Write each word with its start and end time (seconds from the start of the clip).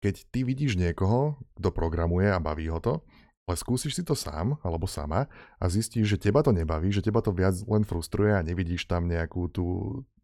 keď 0.00 0.14
ty 0.32 0.42
vidíš 0.42 0.80
niekoho, 0.80 1.36
kto 1.60 1.68
programuje 1.72 2.28
a 2.28 2.40
baví 2.40 2.72
ho 2.72 2.80
to, 2.80 3.04
ale 3.44 3.56
skúsiš 3.58 3.98
si 3.98 4.02
to 4.06 4.16
sám 4.16 4.56
alebo 4.62 4.86
sama 4.86 5.26
a 5.58 5.64
zistíš, 5.66 6.16
že 6.16 6.22
teba 6.30 6.40
to 6.40 6.54
nebaví, 6.54 6.88
že 6.94 7.04
teba 7.04 7.20
to 7.20 7.34
viac 7.34 7.58
len 7.66 7.82
frustruje 7.82 8.32
a 8.32 8.46
nevidíš 8.46 8.86
tam 8.86 9.10
nejakú 9.10 9.50
tú, 9.50 9.66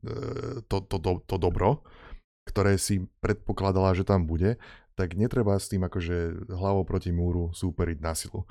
e, 0.07 0.63
to, 0.71 0.81
to, 0.87 0.97
to, 1.03 1.11
to 1.27 1.37
dobro, 1.37 1.83
ktoré 2.47 2.79
si 2.79 3.05
predpokladala, 3.19 3.99
že 3.99 4.07
tam 4.07 4.25
bude, 4.25 4.57
tak 4.97 5.19
netreba 5.19 5.59
s 5.59 5.69
tým 5.69 5.85
akože 5.85 6.49
hlavou 6.49 6.87
proti 6.87 7.11
múru 7.13 7.53
súperiť 7.53 7.99
na 8.01 8.15
silu. 8.15 8.49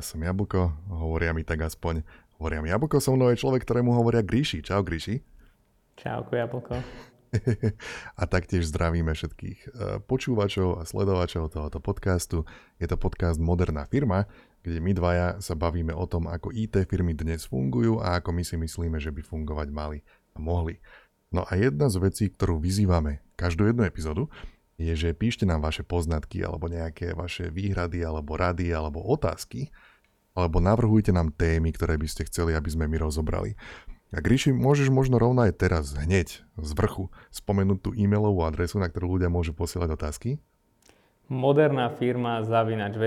Ja 0.00 0.16
som 0.16 0.24
Jablko, 0.24 0.72
hovoria 0.88 1.36
mi 1.36 1.44
tak 1.44 1.60
aspoň 1.60 2.00
Hovoria 2.40 2.64
mi 2.64 2.72
Jablko, 2.72 3.04
so 3.04 3.12
mnou 3.12 3.28
je 3.28 3.36
človek, 3.36 3.68
ktorému 3.68 3.92
hovoria 3.92 4.24
Gríši. 4.24 4.64
Čau 4.64 4.80
Gríši. 4.80 5.20
Čauko 6.00 6.32
Jablko. 6.32 6.72
a 8.20 8.22
taktiež 8.24 8.72
zdravíme 8.72 9.12
všetkých 9.12 9.58
e, 9.60 9.68
počúvačov 10.00 10.80
a 10.80 10.88
sledovačov 10.88 11.52
tohoto 11.52 11.84
podcastu. 11.84 12.48
Je 12.80 12.88
to 12.88 12.96
podcast 12.96 13.36
Moderná 13.36 13.84
firma, 13.84 14.24
kde 14.64 14.80
my 14.80 14.96
dvaja 14.96 15.36
sa 15.44 15.52
bavíme 15.52 15.92
o 15.92 16.08
tom, 16.08 16.32
ako 16.32 16.48
IT 16.48 16.80
firmy 16.88 17.12
dnes 17.12 17.44
fungujú 17.44 18.00
a 18.00 18.24
ako 18.24 18.32
my 18.32 18.40
si 18.40 18.56
myslíme, 18.56 18.96
že 18.96 19.12
by 19.12 19.20
fungovať 19.20 19.68
mali 19.68 20.00
a 20.32 20.40
mohli. 20.40 20.80
No 21.28 21.44
a 21.44 21.60
jedna 21.60 21.92
z 21.92 22.00
vecí, 22.00 22.32
ktorú 22.32 22.56
vyzývame 22.56 23.20
každú 23.36 23.68
jednu 23.68 23.84
epizódu, 23.84 24.32
je, 24.80 24.96
že 24.96 25.12
píšte 25.12 25.44
nám 25.44 25.60
vaše 25.60 25.84
poznatky 25.84 26.40
alebo 26.40 26.72
nejaké 26.72 27.12
vaše 27.12 27.52
výhrady 27.52 28.00
alebo 28.00 28.40
rady 28.40 28.72
alebo 28.72 29.04
otázky 29.04 29.68
alebo 30.34 30.62
navrhujte 30.62 31.10
nám 31.10 31.34
témy, 31.34 31.74
ktoré 31.74 31.98
by 31.98 32.06
ste 32.06 32.26
chceli, 32.26 32.54
aby 32.54 32.70
sme 32.70 32.86
my 32.86 32.96
rozobrali. 33.02 33.58
A 34.10 34.18
Gríši, 34.18 34.50
môžeš 34.50 34.90
možno 34.90 35.22
rovno 35.22 35.46
aj 35.46 35.54
teraz, 35.54 35.94
hneď, 35.94 36.42
z 36.58 36.70
vrchu, 36.74 37.14
spomenúť 37.30 37.78
tú 37.78 37.90
e-mailovú 37.94 38.42
adresu, 38.42 38.82
na 38.82 38.90
ktorú 38.90 39.18
ľudia 39.18 39.30
môžu 39.30 39.54
posielať 39.54 39.94
otázky? 39.94 40.42
Moderná 41.30 41.94
firma 41.94 42.42
zavinač 42.42 42.98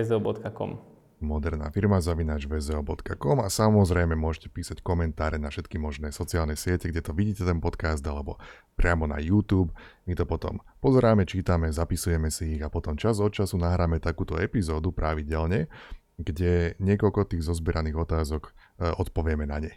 moderná 1.24 1.72
firma 1.72 2.04
zavinač 2.04 2.46
a 2.46 3.48
samozrejme 3.48 4.14
môžete 4.14 4.52
písať 4.52 4.84
komentáre 4.84 5.40
na 5.40 5.48
všetky 5.48 5.80
možné 5.80 6.12
sociálne 6.12 6.54
siete, 6.60 6.92
kde 6.92 7.02
to 7.02 7.16
vidíte 7.16 7.48
ten 7.48 7.64
podcast 7.64 8.04
alebo 8.04 8.38
priamo 8.76 9.08
na 9.08 9.18
YouTube. 9.24 9.72
My 10.04 10.14
to 10.14 10.28
potom 10.28 10.60
pozeráme, 10.84 11.24
čítame, 11.24 11.72
zapisujeme 11.72 12.28
si 12.28 12.60
ich 12.60 12.62
a 12.62 12.70
potom 12.70 13.00
čas 13.00 13.24
od 13.24 13.32
času 13.32 13.56
nahráme 13.56 14.04
takúto 14.04 14.36
epizódu 14.36 14.92
pravidelne 14.92 15.72
kde 16.18 16.78
niekoľko 16.78 17.30
tých 17.34 17.46
zozbieraných 17.46 17.98
otázok 17.98 18.50
e, 18.50 18.52
odpovieme 18.98 19.50
na 19.50 19.58
ne. 19.64 19.74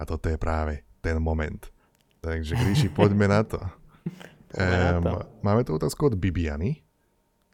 A 0.00 0.08
toto 0.08 0.32
je 0.32 0.40
práve 0.40 0.82
ten 1.04 1.20
moment. 1.20 1.60
Takže 2.24 2.56
Gríši, 2.56 2.88
poďme 2.98 3.28
na 3.28 3.44
to. 3.44 3.60
Um, 4.54 5.26
máme 5.42 5.66
tu 5.66 5.74
otázku 5.74 6.14
od 6.14 6.16
Bibiany, 6.16 6.86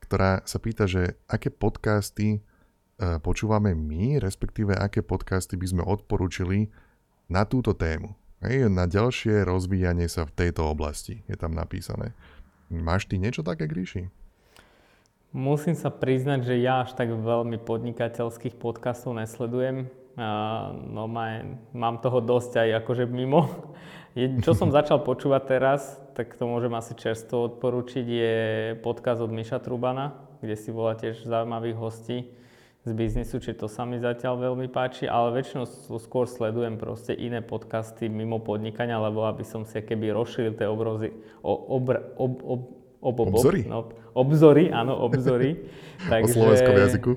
ktorá 0.05 0.45
sa 0.45 0.61
pýta, 0.61 0.85
že 0.85 1.17
aké 1.27 1.49
podcasty 1.49 2.45
uh, 3.01 3.17
počúvame 3.25 3.73
my, 3.73 4.21
respektíve 4.21 4.77
aké 4.77 5.01
podcasty 5.01 5.57
by 5.57 5.67
sme 5.67 5.83
odporúčili 5.83 6.69
na 7.31 7.49
túto 7.49 7.73
tému. 7.73 8.13
Hej, 8.45 8.73
na 8.73 8.85
ďalšie 8.85 9.45
rozvíjanie 9.45 10.09
sa 10.09 10.25
v 10.25 10.33
tejto 10.33 10.65
oblasti 10.69 11.25
je 11.29 11.37
tam 11.37 11.57
napísané. 11.57 12.13
Máš 12.69 13.09
ty 13.09 13.17
niečo 13.17 13.45
také, 13.45 13.69
Gríši? 13.69 14.09
Musím 15.31 15.79
sa 15.79 15.95
priznať, 15.95 16.43
že 16.43 16.59
ja 16.59 16.83
až 16.83 16.99
tak 16.99 17.15
veľmi 17.15 17.63
podnikateľských 17.63 18.59
podcastov 18.59 19.15
nesledujem. 19.15 19.87
No 20.91 21.07
mám 21.71 21.97
toho 22.03 22.19
dosť 22.19 22.67
aj 22.67 22.83
akože 22.83 23.07
mimo. 23.07 23.47
Čo 24.19 24.59
som 24.59 24.75
začal 24.75 24.99
počúvať 25.07 25.43
teraz, 25.47 26.03
tak 26.19 26.35
to 26.35 26.51
môžem 26.51 26.75
asi 26.75 26.99
čerstvo 26.99 27.47
odporučiť, 27.47 28.07
je 28.11 28.35
podcast 28.83 29.23
od 29.23 29.31
Miša 29.31 29.63
Trubana, 29.63 30.19
kde 30.43 30.59
si 30.59 30.75
volá 30.75 30.99
tiež 30.99 31.23
zaujímavých 31.23 31.79
hostí 31.79 32.27
z 32.83 32.91
biznisu, 32.91 33.39
či 33.39 33.55
to 33.55 33.71
sa 33.71 33.87
mi 33.87 34.03
zatiaľ 34.03 34.51
veľmi 34.51 34.67
páči, 34.67 35.07
ale 35.07 35.39
väčšinou 35.39 35.63
skôr 36.03 36.27
sledujem 36.27 36.75
proste 36.75 37.15
iné 37.15 37.39
podcasty 37.39 38.11
mimo 38.11 38.43
podnikania, 38.43 38.99
lebo 38.99 39.31
aby 39.31 39.47
som 39.47 39.63
si 39.63 39.79
keby 39.79 40.11
rozšíril 40.11 40.59
tie 40.59 40.67
obrozy, 40.67 41.15
obr, 41.47 42.03
ob, 42.19 42.19
ob, 42.19 42.35
ob, 42.43 42.61
ob, 43.01 43.17
obzory? 43.25 43.65
No, 43.65 43.89
obzory, 44.13 44.69
áno, 44.69 44.97
obzory. 45.01 45.67
Takže, 46.07 46.25
o 46.25 46.37
slovenskom 46.37 46.75
jazyku. 46.77 47.13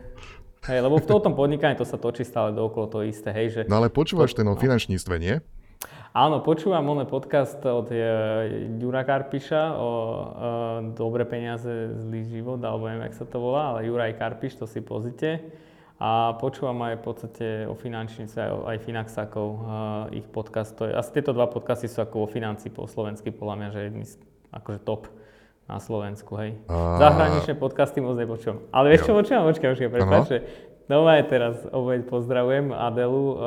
Hej, 0.64 0.80
lebo 0.80 0.96
v 0.96 1.06
tom 1.08 1.36
podnikaní 1.36 1.76
to 1.76 1.84
sa 1.84 2.00
točí 2.00 2.24
stále 2.24 2.56
dookolo 2.56 2.88
to 2.88 3.00
isté, 3.04 3.36
hej, 3.36 3.48
že... 3.52 3.62
No 3.68 3.84
ale 3.84 3.92
počúvaš 3.92 4.32
ten 4.32 4.48
o 4.48 4.56
no. 4.56 4.60
finančníctve, 4.60 5.16
nie? 5.20 5.44
Áno, 6.16 6.40
počúvam 6.40 6.86
oný 6.94 7.10
podcast 7.10 7.60
od 7.66 7.92
Jura 8.80 9.04
Karpiša 9.04 9.76
o 9.76 9.90
uh, 9.92 10.24
Dobre 10.96 11.28
peniaze, 11.28 11.90
zlý 12.00 12.24
život, 12.30 12.62
alebo 12.64 12.88
neviem, 12.88 13.10
jak 13.12 13.18
sa 13.18 13.26
to 13.28 13.42
volá, 13.44 13.76
ale 13.76 13.90
Juraj 13.90 14.16
Karpiš, 14.16 14.62
to 14.62 14.70
si 14.70 14.80
pozrite. 14.80 15.42
A 15.98 16.38
počúvam 16.38 16.80
aj 16.86 17.02
v 17.02 17.04
podstate 17.04 17.48
o 17.66 17.76
finančnice, 17.76 18.40
aj, 18.40 18.52
aj 18.72 18.78
Finaxakov, 18.86 19.48
uh, 19.52 19.62
ich 20.14 20.24
podcast. 20.30 20.78
To 20.80 20.88
je, 20.88 20.94
asi 20.94 21.12
tieto 21.12 21.34
dva 21.36 21.50
podcasty 21.50 21.90
sú 21.90 22.00
ako 22.00 22.24
o 22.24 22.28
financí 22.30 22.72
po 22.72 22.88
slovensky, 22.88 23.34
podľa 23.34 23.56
mňa, 23.60 23.68
že 23.74 23.80
je 23.82 23.92
akože 24.54 24.80
top 24.86 25.10
na 25.68 25.78
Slovensku, 25.80 26.36
hej. 26.40 26.60
A... 26.68 27.00
Zahraničné 27.00 27.56
podcasty 27.56 28.04
moc 28.04 28.20
nepočujem. 28.20 28.60
Ale 28.76 28.92
vieš 28.92 29.08
čo 29.08 29.16
počúvam? 29.16 29.48
Počkaj, 29.48 29.68
počkaj, 29.74 29.90
prepáč, 29.90 30.24
že 30.28 30.38
Nové 30.84 31.24
teraz 31.32 31.64
opäť 31.72 32.12
pozdravujem 32.12 32.76
Adelu. 32.76 33.26
Uh, 33.32 33.40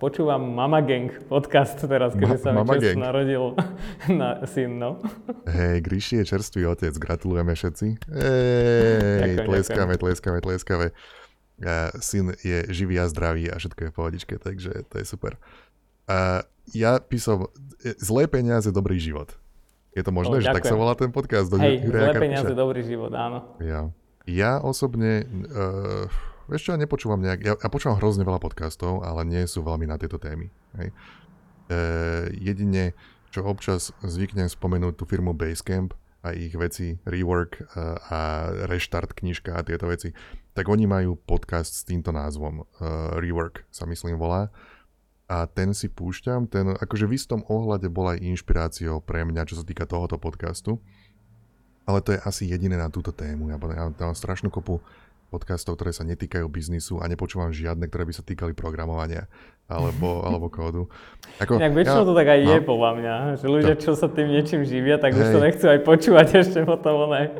počúvam 0.00 0.40
Mama 0.40 0.80
Gang 0.80 1.12
podcast 1.28 1.76
teraz, 1.76 2.16
keďže 2.16 2.40
sa 2.40 2.56
mi 2.56 2.64
čerstvo 2.64 3.04
narodil 3.04 3.44
na 4.20 4.40
syn, 4.48 4.80
no. 4.80 4.96
Hej, 5.44 5.84
Gríši 5.84 6.24
je 6.24 6.32
čerstvý 6.32 6.64
otec, 6.72 6.96
gratulujeme 6.96 7.52
všetci. 7.52 8.08
Hej, 8.08 9.44
tleskame, 9.44 10.00
tleskame, 10.00 10.40
tleskame. 10.40 10.86
Uh, 11.60 11.92
syn 12.00 12.32
je 12.40 12.64
živý 12.72 12.96
a 12.96 13.12
zdravý 13.12 13.52
a 13.52 13.60
všetko 13.60 13.80
je 13.84 13.90
v 13.92 13.96
pohodičke, 14.00 14.34
takže 14.40 14.88
to 14.88 14.96
je 14.96 15.04
super. 15.04 15.36
Uh, 16.08 16.40
ja 16.72 16.96
písom, 16.96 17.52
zlé 18.00 18.24
peniaze, 18.24 18.72
dobrý 18.72 18.96
život. 18.96 19.36
Je 19.94 20.02
to 20.02 20.10
možné, 20.10 20.36
o, 20.36 20.42
že 20.42 20.50
tak 20.50 20.66
sa 20.66 20.74
volá 20.74 20.98
ten 20.98 21.14
podcast? 21.14 21.46
Do 21.46 21.56
Hej, 21.62 21.86
zlé 21.86 22.10
peniaze, 22.18 22.50
dobrý 22.50 22.82
život, 22.82 23.14
áno. 23.14 23.46
Ja, 23.62 23.94
ja 24.26 24.58
osobne, 24.58 25.22
uh, 25.54 26.10
vieš 26.50 26.66
čo, 26.66 26.70
ja 26.74 26.78
nepočúvam 26.82 27.22
nejak, 27.22 27.40
ja, 27.46 27.54
ja 27.54 27.68
počúvam 27.70 27.94
hrozne 28.02 28.26
veľa 28.26 28.42
podcastov, 28.42 29.06
ale 29.06 29.22
nie 29.22 29.46
sú 29.46 29.62
veľmi 29.62 29.86
na 29.86 29.94
tieto 29.94 30.18
témy. 30.18 30.50
Hej. 30.82 30.90
Uh, 31.70 32.26
jedine, 32.34 32.98
čo 33.30 33.46
občas 33.46 33.94
zvyknem 34.02 34.50
spomenúť 34.50 34.98
tú 34.98 35.06
firmu 35.06 35.30
Basecamp 35.30 35.94
a 36.26 36.34
ich 36.34 36.58
veci, 36.58 36.98
rework 37.06 37.62
uh, 37.62 37.94
a 38.10 38.18
reštart 38.66 39.14
knižka 39.14 39.54
a 39.54 39.62
tieto 39.62 39.86
veci, 39.86 40.10
tak 40.58 40.66
oni 40.66 40.90
majú 40.90 41.14
podcast 41.14 41.70
s 41.70 41.86
týmto 41.86 42.10
názvom. 42.10 42.66
Uh, 42.82 43.14
rework 43.22 43.62
sa 43.70 43.86
myslím 43.86 44.18
volá 44.18 44.50
a 45.24 45.48
ten 45.48 45.72
si 45.72 45.88
púšťam, 45.88 46.44
ten 46.44 46.76
akože 46.76 47.08
v 47.08 47.16
istom 47.16 47.40
ohľade 47.48 47.88
bol 47.88 48.12
aj 48.12 48.20
inšpiráciou 48.20 49.00
pre 49.00 49.24
mňa, 49.24 49.48
čo 49.48 49.56
sa 49.56 49.64
týka 49.64 49.88
tohoto 49.88 50.20
podcastu. 50.20 50.76
Ale 51.84 52.00
to 52.00 52.16
je 52.16 52.20
asi 52.24 52.48
jediné 52.48 52.80
na 52.80 52.88
túto 52.88 53.12
tému. 53.12 53.52
Ja, 53.52 53.56
ja 53.60 53.92
mám 53.92 54.16
strašnú 54.16 54.48
kopu 54.48 54.80
podcastov, 55.34 55.74
ktoré 55.74 55.90
sa 55.90 56.06
netýkajú 56.06 56.46
biznisu 56.46 57.02
a 57.02 57.10
nepočúvam 57.10 57.50
žiadne, 57.50 57.90
ktoré 57.90 58.06
by 58.06 58.14
sa 58.14 58.22
týkali 58.22 58.54
programovania 58.54 59.26
alebo, 59.66 60.20
alebo 60.26 60.46
kódu. 60.46 60.86
Ako, 61.42 61.58
Inak 61.58 61.74
väčšinou 61.74 62.04
ja, 62.04 62.08
to 62.08 62.14
tak 62.14 62.28
aj 62.30 62.40
no. 62.40 62.48
je 62.54 62.58
podľa 62.62 62.90
mňa, 62.94 63.14
že 63.42 63.46
ľudia, 63.50 63.74
čo 63.74 63.92
sa 63.98 64.06
tým 64.06 64.30
niečím 64.30 64.62
živia, 64.62 65.02
tak 65.02 65.16
hej. 65.16 65.20
už 65.20 65.26
to 65.34 65.38
nechcú 65.42 65.66
aj 65.66 65.80
počúvať 65.82 66.26
ešte 66.46 66.62
potom. 66.62 67.10
Ne? 67.10 67.34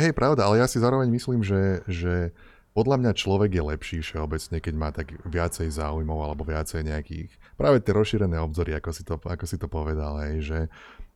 Hej, 0.00 0.16
pravda, 0.16 0.48
ale 0.48 0.64
ja 0.64 0.66
si 0.70 0.80
zároveň 0.80 1.12
myslím, 1.12 1.44
že, 1.44 1.84
že 1.84 2.32
podľa 2.70 2.96
mňa 3.02 3.12
človek 3.18 3.50
je 3.50 3.62
lepší 3.66 3.98
všeobecne, 4.02 4.56
keď 4.62 4.74
má 4.78 4.94
tak 4.94 5.10
viacej 5.26 5.68
záujmov 5.74 6.18
alebo 6.22 6.46
viacej 6.46 6.86
nejakých, 6.86 7.30
práve 7.58 7.82
tie 7.82 7.90
rozšírené 7.90 8.38
obzory, 8.38 8.78
ako 8.78 8.90
si 8.94 9.02
to, 9.02 9.18
ako 9.18 9.44
si 9.46 9.56
to 9.58 9.66
povedal, 9.66 10.22
hej, 10.22 10.36
že 10.42 10.58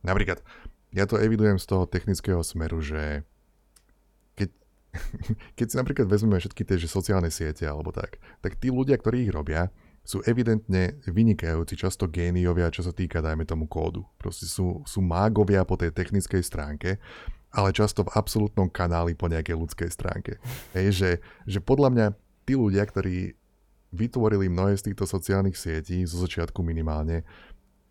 napríklad 0.03 0.43
ja 0.91 1.07
to 1.07 1.19
evidujem 1.19 1.59
z 1.59 1.67
toho 1.67 1.87
technického 1.87 2.43
smeru, 2.43 2.83
že 2.83 3.23
keď, 4.35 4.49
keď 5.57 5.65
si 5.67 5.75
napríklad 5.79 6.07
vezmeme 6.11 6.39
všetky 6.39 6.63
tie 6.67 6.75
že 6.75 6.91
sociálne 6.91 7.31
siete 7.31 7.63
alebo 7.63 7.95
tak, 7.95 8.19
tak 8.43 8.59
tí 8.59 8.67
ľudia, 8.67 8.99
ktorí 8.99 9.27
ich 9.27 9.31
robia, 9.31 9.71
sú 10.05 10.21
evidentne 10.21 11.01
vynikajúci, 11.09 11.73
často 11.81 12.05
géniovia, 12.05 12.69
čo 12.69 12.85
sa 12.85 12.93
týka, 12.93 13.25
dajme 13.25 13.41
tomu, 13.41 13.65
kódu. 13.65 14.05
Proste 14.21 14.45
sú, 14.45 14.85
sú 14.85 15.01
mágovia 15.01 15.65
po 15.65 15.81
tej 15.81 15.89
technickej 15.89 16.45
stránke 16.45 17.01
ale 17.55 17.71
často 17.71 18.03
v 18.03 18.13
absolútnom 18.13 18.67
kanáli 18.67 19.15
po 19.15 19.31
nejakej 19.31 19.55
ľudskej 19.55 19.89
stránke. 19.89 20.37
Hej, 20.75 20.87
že, 20.91 21.11
že 21.47 21.59
podľa 21.63 21.89
mňa 21.95 22.05
tí 22.43 22.53
ľudia, 22.59 22.83
ktorí 22.83 23.33
vytvorili 23.95 24.51
mnohé 24.51 24.75
z 24.75 24.91
týchto 24.91 25.07
sociálnych 25.07 25.55
sietí, 25.55 26.03
zo 26.03 26.19
začiatku 26.19 26.59
minimálne, 26.59 27.23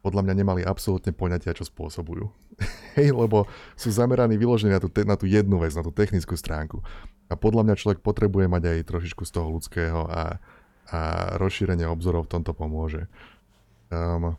podľa 0.05 0.20
mňa 0.20 0.34
nemali 0.37 0.61
absolútne 0.61 1.16
poňatia, 1.16 1.56
čo 1.56 1.64
spôsobujú. 1.64 2.28
Hej, 3.00 3.16
lebo 3.16 3.49
sú 3.72 3.88
zameraní 3.88 4.37
vyložení 4.37 4.76
na 4.76 4.81
tú, 4.84 4.93
na 5.08 5.16
tú 5.16 5.25
jednu 5.25 5.56
vec, 5.56 5.72
na 5.72 5.81
tú 5.81 5.90
technickú 5.90 6.37
stránku. 6.37 6.84
A 7.32 7.40
podľa 7.40 7.64
mňa 7.64 7.81
človek 7.81 8.05
potrebuje 8.05 8.52
mať 8.52 8.62
aj 8.69 8.88
trošičku 8.93 9.25
z 9.25 9.32
toho 9.32 9.49
ľudského 9.49 10.05
a 10.05 10.38
a 10.93 11.32
rozšírenie 11.40 11.88
obzorov 11.88 12.28
v 12.28 12.32
tomto 12.37 12.52
pomôže. 12.52 13.08
Um, 13.88 14.37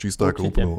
čisto 0.00 0.26
ako 0.26 0.50
Určite. 0.50 0.62
úplnú, 0.66 0.74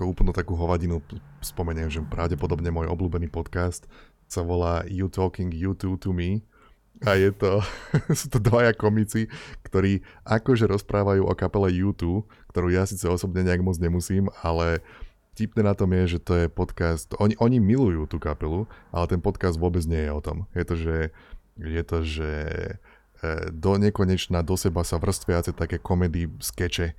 ako 0.00 0.16
úplnú 0.16 0.32
takú 0.32 0.56
hovadinu 0.56 1.04
spomeniem, 1.44 1.92
že 1.92 2.00
pravdepodobne 2.00 2.72
môj 2.72 2.88
obľúbený 2.88 3.28
podcast 3.28 3.84
sa 4.32 4.40
volá 4.40 4.80
You 4.88 5.12
Talking 5.12 5.52
You 5.52 5.76
Two 5.76 6.00
to 6.00 6.16
Me 6.16 6.40
a 7.04 7.20
je 7.20 7.28
to, 7.36 7.60
sú 8.24 8.32
to 8.32 8.40
dvaja 8.40 8.72
komici, 8.72 9.28
ktorí 9.60 10.00
akože 10.24 10.64
rozprávajú 10.72 11.28
o 11.28 11.36
kapele 11.36 11.68
U2, 11.84 12.24
ktorú 12.48 12.72
ja 12.72 12.88
síce 12.88 13.04
osobne 13.12 13.44
nejak 13.44 13.60
moc 13.60 13.76
nemusím, 13.76 14.32
ale 14.40 14.80
vtipné 15.36 15.68
na 15.68 15.76
tom 15.76 15.92
je, 15.92 16.16
že 16.16 16.18
to 16.24 16.32
je 16.32 16.46
podcast, 16.48 17.12
oni, 17.20 17.36
oni 17.36 17.60
milujú 17.60 18.08
tú 18.08 18.16
kapelu, 18.16 18.64
ale 18.96 19.04
ten 19.04 19.20
podcast 19.20 19.60
vôbec 19.60 19.84
nie 19.84 20.08
je 20.08 20.12
o 20.16 20.24
tom. 20.24 20.48
Je 20.56 20.64
to, 20.64 20.74
že, 20.80 20.96
je 21.60 21.82
to, 21.84 21.98
že 22.00 22.30
e, 22.64 22.72
do 23.52 23.76
nekonečna 23.76 24.40
do 24.40 24.56
seba 24.56 24.80
sa 24.80 24.96
vrstviace 24.96 25.52
také 25.52 25.76
komedy 25.76 26.32
skeče, 26.40 26.96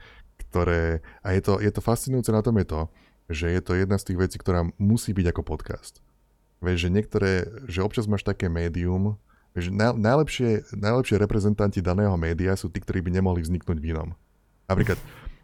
ktoré, 0.51 0.99
a 1.23 1.31
je 1.31 1.41
to, 1.41 1.63
je 1.63 1.71
to 1.71 1.79
fascinujúce 1.79 2.27
na 2.35 2.43
tom 2.43 2.59
je 2.59 2.67
to, 2.67 2.81
že 3.31 3.47
je 3.47 3.61
to 3.63 3.71
jedna 3.79 3.95
z 3.95 4.11
tých 4.11 4.19
vecí, 4.19 4.35
ktorá 4.35 4.67
musí 4.75 5.15
byť 5.15 5.31
ako 5.31 5.47
podcast. 5.47 6.03
Vieš, 6.59 6.85
že 6.85 6.89
niektoré, 6.91 7.31
že 7.71 7.79
občas 7.79 8.05
máš 8.11 8.27
také 8.27 8.51
médium, 8.51 9.15
vieš, 9.55 9.71
naj, 9.71 9.95
najlepšie, 9.95 10.75
najlepšie 10.75 11.15
reprezentanti 11.15 11.79
daného 11.79 12.13
média 12.19 12.51
sú 12.59 12.67
tí, 12.67 12.83
ktorí 12.83 12.99
by 12.99 13.15
nemohli 13.15 13.39
vzniknúť 13.47 13.79
v 13.79 13.95
inom. 13.95 14.11
Napríklad, 14.67 14.99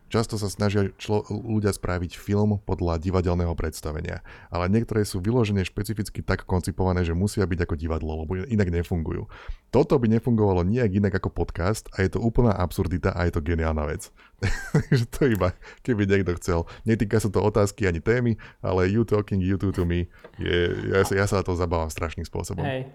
často 0.08 0.40
sa 0.40 0.48
snažia 0.48 0.92
člo, 1.00 1.24
ľudia 1.30 1.72
spraviť 1.72 2.18
film 2.18 2.60
podľa 2.64 3.00
divadelného 3.00 3.54
predstavenia, 3.54 4.24
ale 4.52 4.72
niektoré 4.72 5.04
sú 5.04 5.20
vyložené 5.20 5.64
špecificky 5.68 6.24
tak 6.24 6.48
koncipované, 6.48 7.04
že 7.04 7.16
musia 7.16 7.44
byť 7.44 7.60
ako 7.68 7.76
divadlo, 7.76 8.24
lebo 8.24 8.40
inak 8.48 8.72
nefungujú. 8.72 9.28
Toto 9.70 10.00
by 10.00 10.08
nefungovalo 10.20 10.64
nijak 10.64 10.96
inak 10.96 11.14
ako 11.20 11.30
podcast 11.32 11.92
a 11.96 12.04
je 12.04 12.16
to 12.16 12.20
úplná 12.24 12.56
absurdita 12.56 13.12
a 13.12 13.28
je 13.28 13.36
to 13.36 13.44
geniálna 13.44 13.84
vec. 13.86 14.10
Takže 14.74 15.06
to 15.12 15.22
iba, 15.28 15.54
keby 15.84 16.08
niekto 16.08 16.34
chcel. 16.40 16.66
Netýka 16.88 17.20
sa 17.20 17.28
to 17.28 17.44
otázky 17.44 17.86
ani 17.86 18.00
témy, 18.00 18.40
ale 18.64 18.88
you 18.88 19.04
talking, 19.04 19.44
you 19.44 19.60
to 19.60 19.84
me, 19.84 20.08
je, 20.40 20.72
ja, 20.94 21.04
sa, 21.04 21.14
ja 21.14 21.26
sa 21.28 21.44
to 21.44 21.54
zabávam 21.54 21.92
strašným 21.92 22.24
spôsobom. 22.24 22.64
Hej. 22.64 22.88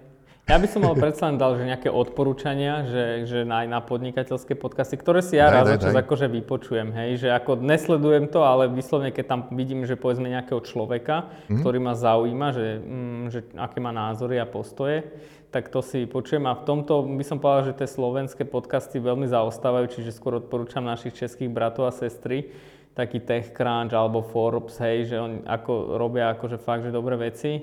Ja 0.42 0.58
by 0.58 0.66
som 0.66 0.82
mal 0.82 0.98
predsa 0.98 1.30
len 1.30 1.38
dal, 1.38 1.54
že 1.54 1.62
nejaké 1.62 1.86
odporúčania, 1.86 2.82
že, 2.84 3.04
že 3.24 3.38
aj 3.42 3.62
na 3.64 3.78
podnikateľské 3.78 4.52
podcasty, 4.52 4.98
ktoré 4.98 5.22
si 5.22 5.38
ja 5.38 5.46
Daj, 5.46 5.54
raz 5.54 5.66
daj, 5.66 5.78
čas 5.80 5.94
daj. 5.94 6.02
akože 6.02 6.26
vypočujem, 6.28 6.88
hej, 6.92 7.10
že 7.16 7.28
ako 7.30 7.62
nesledujem 7.62 8.26
to, 8.26 8.42
ale 8.42 8.66
vyslovene, 8.66 9.08
keď 9.08 9.24
tam 9.24 9.40
vidím, 9.50 9.86
že 9.86 9.94
povedzme 9.94 10.26
nejakého 10.26 10.58
človeka, 10.60 11.30
Mhm. 11.46 11.62
ktorý 11.62 11.78
ma 11.78 11.94
zaujíma, 11.94 12.48
že, 12.50 12.66
mm, 12.76 13.24
že 13.30 13.38
aké 13.54 13.78
má 13.78 13.90
názory 13.90 14.36
a 14.36 14.44
postoje, 14.44 15.14
tak 15.48 15.68
to 15.68 15.78
si 15.78 16.04
počujem 16.04 16.42
a 16.44 16.52
v 16.52 16.64
tomto 16.64 17.06
by 17.06 17.22
som 17.22 17.38
povedal, 17.38 17.70
že 17.70 17.78
tie 17.78 17.88
slovenské 17.88 18.42
podcasty 18.42 18.98
veľmi 18.98 19.24
zaostávajú, 19.26 19.94
čiže 19.94 20.10
skôr 20.10 20.36
odporúčam 20.36 20.82
našich 20.82 21.14
českých 21.14 21.48
bratov 21.48 21.86
a 21.86 21.94
sestry, 21.94 22.50
taký 22.92 23.20
TechCrunch 23.20 23.92
alebo 23.92 24.20
Forbes, 24.20 24.74
hej, 24.76 25.06
že 25.06 25.16
oni 25.16 25.46
ako 25.46 25.96
robia 25.96 26.28
akože 26.30 26.58
fakt, 26.58 26.82
že 26.82 26.90
dobré 26.90 27.16
veci 27.16 27.62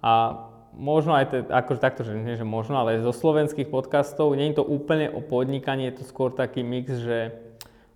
a 0.00 0.46
možno 0.72 1.14
aj, 1.14 1.26
te, 1.26 1.38
akože 1.42 1.80
takto, 1.80 2.00
že 2.02 2.14
nie, 2.14 2.34
že 2.34 2.46
možno, 2.46 2.78
ale 2.78 3.02
zo 3.02 3.10
slovenských 3.10 3.66
podcastov 3.66 4.34
nie 4.34 4.50
je 4.50 4.60
to 4.60 4.64
úplne 4.64 5.10
o 5.10 5.18
podnikaní, 5.18 5.90
je 5.90 6.00
to 6.00 6.04
skôr 6.06 6.30
taký 6.30 6.62
mix, 6.62 6.90
že 6.94 7.34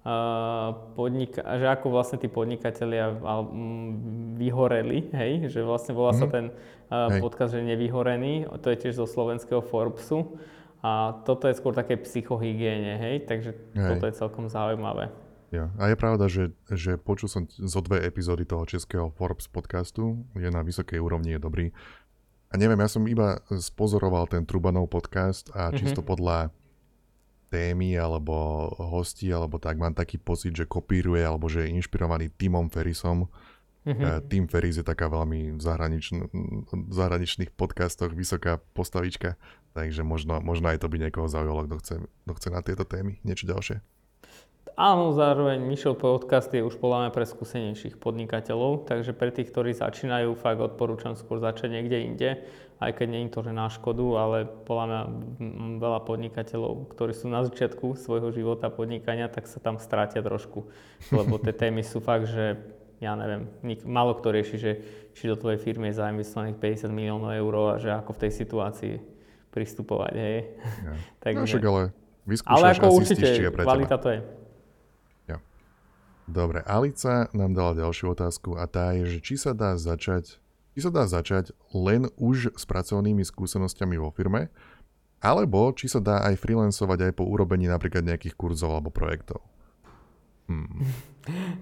uh, 0.04 0.74
podnika, 0.94 1.40
že 1.58 1.66
ako 1.70 1.86
vlastne 1.90 2.18
tí 2.18 2.26
podnikatelia 2.26 3.14
mm, 3.14 4.34
vyhoreli, 4.36 5.10
hej, 5.12 5.32
že 5.48 5.62
vlastne 5.62 5.94
volá 5.94 6.12
sa 6.12 6.26
Mhm. 6.26 6.32
ten 6.32 6.44
uh, 6.50 7.08
Hej. 7.10 7.20
podcast, 7.22 7.54
že 7.54 7.62
nevyhorený, 7.62 8.50
to 8.60 8.68
je 8.70 8.76
tiež 8.76 8.94
zo 8.98 9.06
slovenského 9.06 9.62
Forbesu 9.62 10.36
a 10.84 11.16
toto 11.24 11.48
je 11.48 11.56
skôr 11.56 11.72
také 11.72 11.96
psychohygiene, 11.96 13.00
hej, 13.00 13.24
takže 13.24 13.56
Hej. 13.72 13.88
toto 13.88 14.04
je 14.04 14.14
celkom 14.14 14.44
zaujímavé. 14.52 15.08
Ja. 15.48 15.70
A 15.78 15.86
je 15.86 15.94
pravda, 15.94 16.26
že, 16.26 16.50
že 16.66 16.98
počul 16.98 17.30
som 17.30 17.46
zo 17.46 17.78
dve 17.78 18.02
epizódy 18.02 18.42
toho 18.42 18.66
českého 18.66 19.14
Forbes 19.14 19.46
podcastu, 19.46 20.26
je 20.34 20.50
na 20.50 20.66
vysokej 20.66 20.98
úrovni, 20.98 21.38
je 21.38 21.40
dobrý. 21.40 21.66
A 22.54 22.56
neviem, 22.56 22.78
ja 22.78 22.86
som 22.86 23.02
iba 23.04 23.42
spozoroval 23.50 24.30
ten 24.30 24.46
Trubanov 24.46 24.86
podcast 24.86 25.50
a 25.50 25.68
Mhm. 25.68 25.76
čisto 25.76 26.00
podľa 26.00 26.54
témy 27.50 27.94
alebo 27.94 28.34
hostí, 28.88 29.26
alebo 29.28 29.58
tak 29.58 29.74
mám 29.74 29.90
taký 29.92 30.16
pocit, 30.16 30.54
že 30.54 30.64
kopíruje 30.64 31.22
alebo 31.22 31.46
že 31.46 31.66
je 31.66 31.74
inšpirovaný 31.74 32.30
Timom 32.32 32.66
Ferrisom. 32.66 33.26
Mhm. 33.84 33.92
Mm-hmm. 33.92 34.20
Tim 34.26 34.44
Ferris 34.46 34.74
je 34.74 34.82
taká 34.82 35.06
veľmi 35.06 35.52
v, 35.52 35.60
zahraničn- 35.60 36.24
zahraničných 36.88 37.52
podcastoch 37.52 38.10
vysoká 38.10 38.56
postavička, 38.72 39.36
takže 39.70 40.00
možno, 40.00 40.40
možno 40.40 40.72
aj 40.72 40.80
to 40.80 40.88
by 40.88 40.96
niekoho 40.96 41.28
zaujalo, 41.28 41.68
kto 41.68 41.76
chce, 41.76 41.94
kto 42.24 42.32
chce 42.32 42.48
na 42.48 42.60
tieto 42.64 42.84
témy 42.84 43.20
niečo 43.20 43.44
ďalšie. 43.44 43.84
Áno, 44.74 45.14
zároveň 45.14 45.62
Michel 45.62 45.94
podcast 45.94 46.50
je 46.50 46.58
už 46.58 46.82
podľa 46.82 47.06
mňa 47.06 47.10
pre 47.14 47.22
skúsenejších 47.22 47.94
podnikateľov, 47.94 48.90
takže 48.90 49.14
pre 49.14 49.30
tých, 49.30 49.54
ktorí 49.54 49.70
začínajú, 49.70 50.34
fakt 50.34 50.58
odporúčam 50.58 51.14
skôr 51.14 51.38
začať 51.38 51.78
niekde 51.78 52.02
inde, 52.02 52.30
aj 52.82 52.90
keď 52.98 53.06
nie 53.06 53.22
je 53.22 53.38
to, 53.38 53.46
že 53.46 53.54
na 53.54 53.70
škodu, 53.70 54.02
ale 54.18 54.50
podľa 54.66 54.84
mňa 54.90 55.00
veľa 55.78 56.00
podnikateľov, 56.10 56.90
ktorí 56.90 57.14
sú 57.14 57.30
na 57.30 57.46
začiatku 57.46 57.94
svojho 57.94 58.34
života 58.34 58.66
podnikania, 58.66 59.30
tak 59.30 59.46
sa 59.46 59.62
tam 59.62 59.78
strátia 59.78 60.26
trošku, 60.26 60.66
lebo 61.14 61.38
tie 61.38 61.54
témy 61.54 61.86
sú 61.86 62.02
fakt, 62.02 62.26
že 62.26 62.58
ja 62.98 63.14
neviem, 63.14 63.46
nik, 63.62 63.86
málo 63.86 64.18
kto 64.18 64.34
rieši, 64.34 64.56
že 64.58 64.72
či 65.14 65.30
do 65.30 65.38
tvojej 65.38 65.62
firmy 65.62 65.94
je 65.94 66.02
zainvestovaných 66.02 66.58
50 66.58 66.90
miliónov 66.90 67.30
eur 67.30 67.78
a 67.78 67.78
že 67.78 67.94
ako 67.94 68.10
v 68.10 68.20
tej 68.26 68.32
situácii 68.42 68.94
pristupovať, 69.54 70.14
hej. 70.18 70.38
Ja. 70.82 70.94
Takže, 71.30 71.38
No 71.38 71.46
však 71.46 71.62
ale 71.62 71.82
vyskúšaš 72.26 72.58
ale 72.58 72.66
ako 72.74 72.86
a 72.86 72.90
určite, 72.90 73.22
zistíš, 73.22 73.38
či 73.38 73.44
je 73.46 73.52
pre 73.54 73.62
teba. 73.62 73.70
kvalita 73.70 73.98
to 74.02 74.10
je. 74.10 74.20
Dobre, 76.24 76.64
Alica 76.64 77.28
nám 77.36 77.52
dala 77.52 77.76
ďalšiu 77.76 78.16
otázku 78.16 78.56
a 78.56 78.64
tá 78.64 78.96
je, 78.96 79.16
že 79.16 79.18
či 79.20 79.34
sa 79.36 79.52
dá 79.52 79.76
začať, 79.76 80.40
či 80.72 80.80
sa 80.80 80.88
dá 80.88 81.04
začať 81.04 81.52
len 81.76 82.08
už 82.16 82.56
s 82.56 82.64
pracovnými 82.64 83.20
skúsenosťami 83.20 84.00
vo 84.00 84.08
firme, 84.08 84.48
alebo 85.20 85.68
či 85.76 85.88
sa 85.88 86.00
dá 86.00 86.24
aj 86.24 86.40
freelancovať 86.40 86.98
aj 87.08 87.12
po 87.16 87.28
urobení 87.28 87.68
napríklad 87.68 88.04
nejakých 88.08 88.36
kurzov 88.40 88.72
alebo 88.72 88.88
projektov. 88.88 89.44
Hmm. 90.44 90.84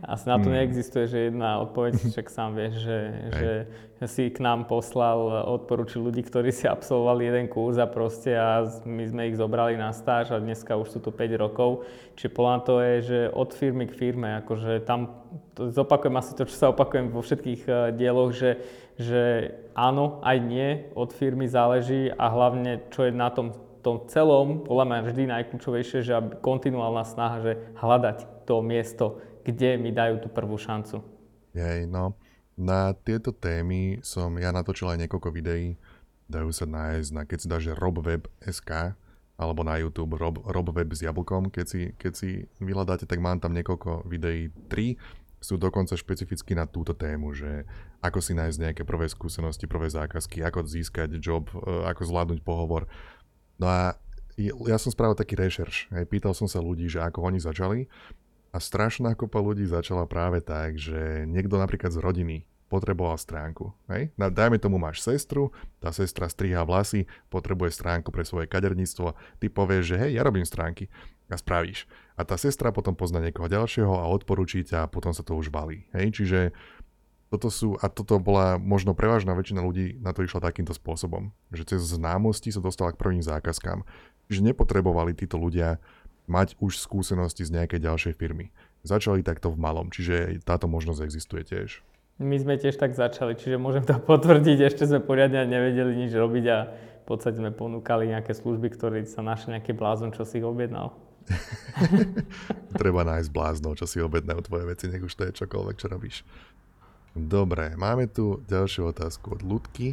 Asi 0.02 0.26
na 0.26 0.43
to 0.43 0.50
Hmm. 0.50 0.58
neexistuje, 0.58 1.06
že 1.06 1.19
jedna 1.31 1.62
odpoveď, 1.62 1.94
však 2.12 2.26
sám 2.26 2.58
vieš, 2.58 2.82
že, 2.82 2.99
že 3.31 3.50
si 4.11 4.26
k 4.34 4.43
nám 4.43 4.67
poslal, 4.67 5.46
odporúčil 5.46 6.02
ľudí, 6.02 6.26
ktorí 6.26 6.50
si 6.50 6.67
absolvovali 6.67 7.31
jeden 7.31 7.46
kurz 7.46 7.79
a 7.79 7.87
proste 7.87 8.34
a 8.34 8.67
my 8.82 9.05
sme 9.06 9.23
ich 9.31 9.38
zobrali 9.38 9.79
na 9.79 9.94
stáž 9.94 10.34
a 10.34 10.43
dneska 10.43 10.75
už 10.75 10.88
sú 10.90 10.99
tu 10.99 11.14
5 11.14 11.38
rokov. 11.38 11.87
Čiže 12.19 12.34
podľa 12.34 12.56
to 12.67 12.75
je, 12.82 12.94
že 13.06 13.19
od 13.31 13.50
firmy 13.55 13.87
k 13.87 13.94
firme, 13.94 14.43
akože 14.43 14.82
tam, 14.82 15.22
to 15.55 15.70
zopakujem 15.70 16.19
asi 16.19 16.34
to, 16.34 16.43
čo 16.43 16.56
sa 16.58 16.67
opakujem 16.74 17.15
vo 17.15 17.22
všetkých 17.22 17.62
eh, 17.70 17.74
dieloch, 17.94 18.34
že, 18.34 18.58
že 18.98 19.55
áno, 19.79 20.19
aj 20.27 20.36
nie, 20.43 20.91
od 20.98 21.15
firmy 21.15 21.46
záleží 21.46 22.10
a 22.10 22.27
hlavne, 22.27 22.82
čo 22.91 23.06
je 23.06 23.15
na 23.15 23.31
tom 23.31 23.55
tom 23.82 24.06
celom, 24.06 24.62
podľa 24.62 24.84
mňa 24.89 24.98
vždy 25.10 25.22
najkľúčovejšie, 25.29 26.06
že 26.06 26.12
aby 26.15 26.39
kontinuálna 26.39 27.03
snaha, 27.03 27.43
že 27.43 27.53
hľadať 27.77 28.46
to 28.46 28.62
miesto, 28.62 29.06
kde 29.43 29.77
mi 29.77 29.91
dajú 29.91 30.22
tú 30.22 30.29
prvú 30.31 30.55
šancu. 30.55 31.03
Jej, 31.53 31.91
no, 31.91 32.15
na 32.55 32.94
tieto 32.94 33.34
témy 33.34 34.01
som 34.06 34.39
ja 34.39 34.55
natočil 34.55 34.89
aj 34.94 35.06
niekoľko 35.06 35.29
videí, 35.34 35.77
dajú 36.31 36.55
sa 36.55 36.65
nájsť 36.65 37.10
na, 37.12 37.22
keď 37.27 37.39
si 37.39 37.46
dáš, 37.51 37.65
robweb.sk 37.77 38.96
alebo 39.36 39.67
na 39.67 39.74
YouTube 39.81 40.15
rob, 40.15 40.39
robweb 40.46 40.86
s 40.94 41.03
jablkom, 41.03 41.51
keď 41.51 41.67
si, 41.67 41.81
keď 41.98 42.12
si 42.15 42.46
vyhľadáte, 42.62 43.10
tak 43.10 43.19
mám 43.19 43.43
tam 43.43 43.56
niekoľko 43.56 44.06
videí, 44.06 44.55
tri 44.70 44.94
sú 45.43 45.58
dokonca 45.58 45.98
špecificky 45.98 46.55
na 46.55 46.70
túto 46.70 46.94
tému, 46.94 47.34
že 47.34 47.67
ako 47.98 48.22
si 48.22 48.32
nájsť 48.39 48.58
nejaké 48.62 48.82
prvé 48.86 49.10
skúsenosti, 49.10 49.67
prvé 49.67 49.91
zákazky, 49.91 50.39
ako 50.46 50.62
získať 50.62 51.19
job, 51.19 51.51
e, 51.51 51.58
ako 51.91 52.03
zvládnuť 52.06 52.41
pohovor. 52.46 52.86
No 53.61 53.67
a 53.69 53.97
ja 54.41 54.77
som 54.81 54.89
spravil 54.89 55.17
taký 55.19 55.37
rešerš, 55.37 55.93
hej, 55.93 56.05
pýtal 56.09 56.32
som 56.32 56.49
sa 56.49 56.59
ľudí, 56.59 56.89
že 56.89 57.05
ako 57.05 57.29
oni 57.29 57.39
začali 57.39 57.81
a 58.53 58.59
strašná 58.61 59.13
kopa 59.17 59.41
ľudí 59.41 59.65
začala 59.69 60.09
práve 60.09 60.44
tak, 60.44 60.77
že 60.77 61.25
niekto 61.29 61.56
napríklad 61.56 61.93
z 61.93 62.01
rodiny 62.01 62.37
potreboval 62.73 63.21
stránku. 63.21 63.77
Hej? 63.93 64.09
Na, 64.17 64.32
dajme 64.32 64.56
tomu 64.56 64.81
máš 64.81 65.05
sestru, 65.05 65.53
tá 65.77 65.93
sestra 65.93 66.25
strihá 66.32 66.65
vlasy, 66.65 67.05
potrebuje 67.29 67.77
stránku 67.77 68.09
pre 68.09 68.25
svoje 68.25 68.49
kaderníctvo, 68.49 69.13
ty 69.37 69.53
povieš, 69.53 69.93
že 69.93 69.97
hej, 70.01 70.11
ja 70.17 70.25
robím 70.25 70.49
stránky 70.49 70.89
a 71.29 71.37
spravíš. 71.37 71.85
A 72.17 72.25
tá 72.25 72.41
sestra 72.41 72.73
potom 72.73 72.97
pozná 72.97 73.21
niekoho 73.21 73.44
ďalšieho 73.49 73.93
a 73.93 74.09
odporúči 74.09 74.65
ťa 74.65 74.89
a 74.89 74.91
potom 74.91 75.13
sa 75.13 75.21
to 75.21 75.37
už 75.37 75.53
valí. 75.53 75.85
Hej? 75.93 76.17
Čiže 76.17 76.39
toto 77.32 77.48
sú, 77.48 77.81
a 77.81 77.89
toto 77.89 78.20
bola 78.20 78.60
možno 78.60 78.93
prevažná 78.93 79.32
väčšina 79.32 79.65
ľudí 79.65 79.96
na 80.05 80.12
to 80.12 80.20
išla 80.20 80.44
takýmto 80.44 80.77
spôsobom, 80.77 81.32
že 81.48 81.65
cez 81.65 81.81
známosti 81.81 82.53
sa 82.53 82.60
dostala 82.60 82.93
k 82.93 83.01
prvým 83.01 83.24
zákazkám. 83.24 83.89
Čiže 84.29 84.53
nepotrebovali 84.53 85.17
títo 85.17 85.41
ľudia 85.41 85.81
mať 86.29 86.60
už 86.60 86.77
skúsenosti 86.77 87.48
z 87.48 87.56
nejakej 87.56 87.81
ďalšej 87.89 88.15
firmy. 88.20 88.53
Začali 88.84 89.24
takto 89.24 89.48
v 89.48 89.56
malom, 89.56 89.89
čiže 89.89 90.44
táto 90.44 90.69
možnosť 90.69 91.01
existuje 91.08 91.43
tiež. 91.48 91.81
My 92.20 92.36
sme 92.36 92.60
tiež 92.60 92.77
tak 92.77 92.93
začali, 92.93 93.32
čiže 93.34 93.56
môžem 93.56 93.89
to 93.89 93.96
potvrdiť, 94.12 94.69
ešte 94.69 94.84
sme 94.84 95.01
poriadne 95.01 95.48
nevedeli 95.48 95.96
nič 95.96 96.12
robiť 96.12 96.44
a 96.53 96.58
v 97.03 97.05
podstate 97.08 97.41
sme 97.41 97.51
ponúkali 97.51 98.12
nejaké 98.12 98.36
služby, 98.36 98.77
ktoré 98.77 99.08
sa 99.08 99.24
našli 99.24 99.56
nejaký 99.56 99.72
blázon, 99.72 100.12
čo 100.12 100.29
si 100.29 100.39
ich 100.39 100.46
objednal. 100.46 100.94
Treba 102.82 103.06
nájsť 103.06 103.31
bláznov, 103.31 103.79
čo 103.79 103.86
si 103.89 104.03
objednajú 104.03 104.43
tvoje 104.46 104.65
veci, 104.69 104.84
nech 104.91 105.03
už 105.03 105.15
to 105.15 105.22
je 105.29 105.39
čokoľvek, 105.43 105.77
čo 105.79 105.86
robíš. 105.89 106.17
Dobre, 107.13 107.77
máme 107.77 108.09
tu 108.09 108.41
ďalšiu 108.49 108.89
otázku 108.89 109.37
od 109.37 109.41
Ludky, 109.45 109.93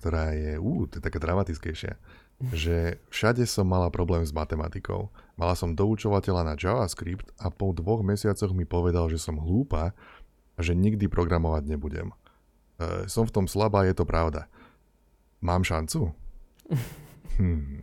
ktorá 0.00 0.32
je, 0.32 0.56
ú, 0.56 0.88
to 0.88 1.00
je 1.00 1.04
taká 1.04 1.20
dramatickejšia, 1.20 1.96
že 2.52 3.00
všade 3.12 3.44
som 3.44 3.68
mala 3.68 3.92
problém 3.92 4.24
s 4.24 4.32
matematikou. 4.32 5.12
Mala 5.36 5.52
som 5.56 5.76
doučovateľa 5.76 6.42
na 6.44 6.54
JavaScript 6.56 7.28
a 7.36 7.52
po 7.52 7.76
dvoch 7.76 8.00
mesiacoch 8.00 8.52
mi 8.56 8.64
povedal, 8.64 9.12
že 9.12 9.20
som 9.20 9.40
hlúpa 9.40 9.92
a 10.54 10.60
že 10.60 10.72
nikdy 10.72 11.08
programovať 11.08 11.68
nebudem. 11.68 12.12
E, 12.80 13.06
som 13.12 13.28
v 13.28 13.34
tom 13.34 13.46
slabá, 13.48 13.84
je 13.84 13.94
to 13.96 14.08
pravda. 14.08 14.48
Mám 15.44 15.64
šancu? 15.64 16.12
Hmm. 17.34 17.82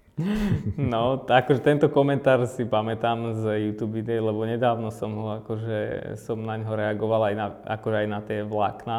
No, 0.77 1.21
akože 1.27 1.61
tento 1.61 1.87
komentár 1.89 2.43
si 2.47 2.63
pamätám 2.63 3.35
z 3.37 3.69
YouTube 3.69 4.01
videí, 4.01 4.21
lebo 4.21 4.43
nedávno 4.45 4.89
som 4.93 5.11
ho, 5.17 5.27
akože 5.43 5.77
som 6.21 6.41
na 6.41 6.57
ňo 6.57 6.71
reagoval 6.73 7.31
aj 7.31 7.35
na, 7.35 7.47
akože 7.79 7.97
aj 8.05 8.07
na 8.07 8.19
tie 8.23 8.39
vlákna. 8.45 8.97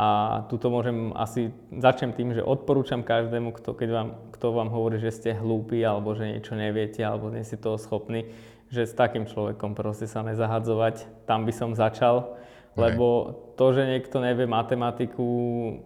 A 0.00 0.08
tuto 0.48 0.72
môžem 0.72 1.12
asi, 1.14 1.52
začnem 1.68 2.16
tým, 2.16 2.32
že 2.32 2.42
odporúčam 2.42 3.04
každému, 3.04 3.52
kto, 3.60 3.76
keď 3.76 3.88
vám, 3.92 4.08
kto 4.34 4.46
vám 4.50 4.68
hovorí, 4.72 4.96
že 4.98 5.12
ste 5.12 5.30
hlúpi, 5.36 5.84
alebo 5.84 6.16
že 6.16 6.32
niečo 6.32 6.56
neviete, 6.56 7.04
alebo 7.04 7.28
nie 7.28 7.44
ste 7.44 7.60
toho 7.60 7.76
schopní, 7.76 8.32
že 8.72 8.88
s 8.88 8.96
takým 8.96 9.28
človekom 9.28 9.76
proste 9.76 10.08
sa 10.08 10.24
nezahadzovať. 10.24 11.28
Tam 11.28 11.44
by 11.44 11.52
som 11.52 11.76
začal 11.76 12.40
lebo 12.72 13.36
to, 13.60 13.76
že 13.76 13.84
niekto 13.84 14.16
nevie 14.16 14.48
matematiku 14.48 15.28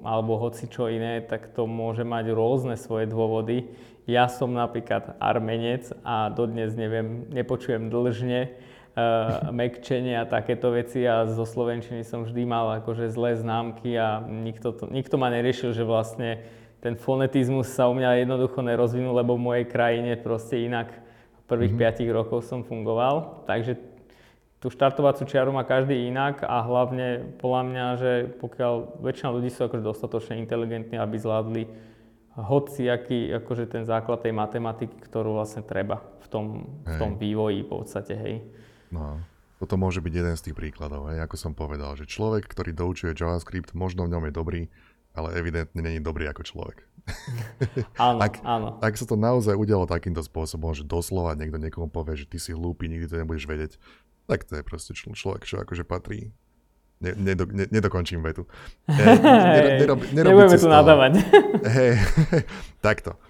alebo 0.06 0.38
hoci 0.38 0.70
čo 0.70 0.86
iné, 0.86 1.18
tak 1.18 1.50
to 1.50 1.66
môže 1.66 2.06
mať 2.06 2.30
rôzne 2.30 2.78
svoje 2.78 3.10
dôvody. 3.10 3.66
Ja 4.06 4.30
som 4.30 4.54
napríklad 4.54 5.18
armenec 5.18 5.90
a 6.06 6.30
dodnes 6.30 6.78
neviem, 6.78 7.26
nepočujem 7.34 7.90
dlžne, 7.90 8.54
uh, 8.96 9.50
mekčenie 9.50 10.16
a 10.16 10.24
takéto 10.24 10.72
veci 10.72 11.04
a 11.04 11.28
zo 11.28 11.44
Slovenčiny 11.44 12.06
som 12.06 12.24
vždy 12.24 12.42
mal 12.46 12.80
akože 12.82 13.10
zlé 13.12 13.36
známky 13.36 13.98
a 13.98 14.22
nikto, 14.24 14.72
to, 14.72 14.86
nikto 14.88 15.18
ma 15.20 15.28
neriešil, 15.28 15.74
že 15.76 15.82
vlastne 15.82 16.46
ten 16.80 16.94
fonetizmus 16.94 17.66
sa 17.74 17.90
u 17.90 17.98
mňa 17.98 18.22
jednoducho 18.22 18.62
nerozvinul, 18.62 19.10
lebo 19.18 19.34
v 19.34 19.44
mojej 19.44 19.66
krajine 19.66 20.14
proste 20.14 20.62
inak 20.62 20.94
v 20.94 21.44
prvých 21.50 21.74
mm-hmm. 21.74 22.10
5 22.10 22.18
rokov 22.18 22.46
som 22.46 22.62
fungoval. 22.62 23.42
Takže 23.42 23.74
tú 24.62 24.70
štartovaciu 24.72 25.26
čiaru 25.26 25.50
má 25.50 25.66
každý 25.66 26.08
inak 26.08 26.46
a 26.46 26.62
hlavne 26.62 27.38
podľa 27.42 27.62
mňa, 27.66 27.86
že 27.98 28.12
pokiaľ 28.38 29.02
väčšina 29.02 29.28
ľudí 29.34 29.50
sú 29.52 29.66
akože 29.66 29.84
dostatočne 29.84 30.38
inteligentní, 30.38 30.94
aby 30.94 31.16
zvládli 31.18 31.62
hoci 32.36 32.84
aký 32.92 33.32
akože 33.40 33.64
ten 33.72 33.88
základ 33.88 34.20
tej 34.20 34.36
matematiky, 34.36 35.00
ktorú 35.00 35.40
vlastne 35.40 35.64
treba 35.64 36.04
v 36.20 36.26
tom, 36.28 36.44
v 36.84 36.94
tom 37.00 37.16
vývoji 37.16 37.64
v 37.64 37.68
podstate, 37.68 38.12
hej. 38.12 38.34
No, 38.92 39.24
toto 39.56 39.80
môže 39.80 40.04
byť 40.04 40.12
jeden 40.12 40.34
z 40.36 40.44
tých 40.50 40.56
príkladov, 40.56 41.08
hej, 41.08 41.24
ako 41.24 41.36
som 41.40 41.52
povedal, 41.56 41.96
že 41.96 42.04
človek, 42.04 42.44
ktorý 42.44 42.76
doučuje 42.76 43.16
JavaScript, 43.16 43.72
možno 43.72 44.04
v 44.04 44.12
ňom 44.12 44.28
je 44.28 44.32
dobrý, 44.36 44.62
ale 45.16 45.32
evidentne 45.32 45.80
není 45.80 45.96
dobrý 45.96 46.28
ako 46.28 46.44
človek. 46.44 46.84
áno, 47.96 48.20
ak, 48.20 48.44
áno. 48.44 48.68
Ak 48.84 49.00
sa 49.00 49.08
to 49.08 49.16
naozaj 49.16 49.56
udialo 49.56 49.88
takýmto 49.88 50.20
spôsobom, 50.20 50.76
že 50.76 50.84
doslova 50.84 51.32
niekto 51.38 51.56
niekomu 51.56 51.88
povie, 51.88 52.20
že 52.20 52.28
ty 52.28 52.36
si 52.36 52.52
hlúpy, 52.52 52.90
nikdy 52.92 53.08
to 53.08 53.16
nebudeš 53.16 53.48
vedieť, 53.48 53.72
tak 54.28 54.44
to 54.44 54.60
je 54.60 54.62
proste 54.66 54.92
čl- 54.92 55.16
človek, 55.16 55.48
čo 55.48 55.62
akože 55.62 55.88
patrí. 55.88 56.36
Ne, 56.96 57.12
nedo, 57.12 57.44
ne, 57.44 57.68
nedokončím 57.68 58.24
vetu. 58.24 58.48
E, 58.88 59.84
nerob, 59.84 60.00
Nebudeme 60.12 60.56
tu 60.56 60.68
nadávať. 60.68 61.12
Hej, 61.76 62.00
takto. 62.86 63.20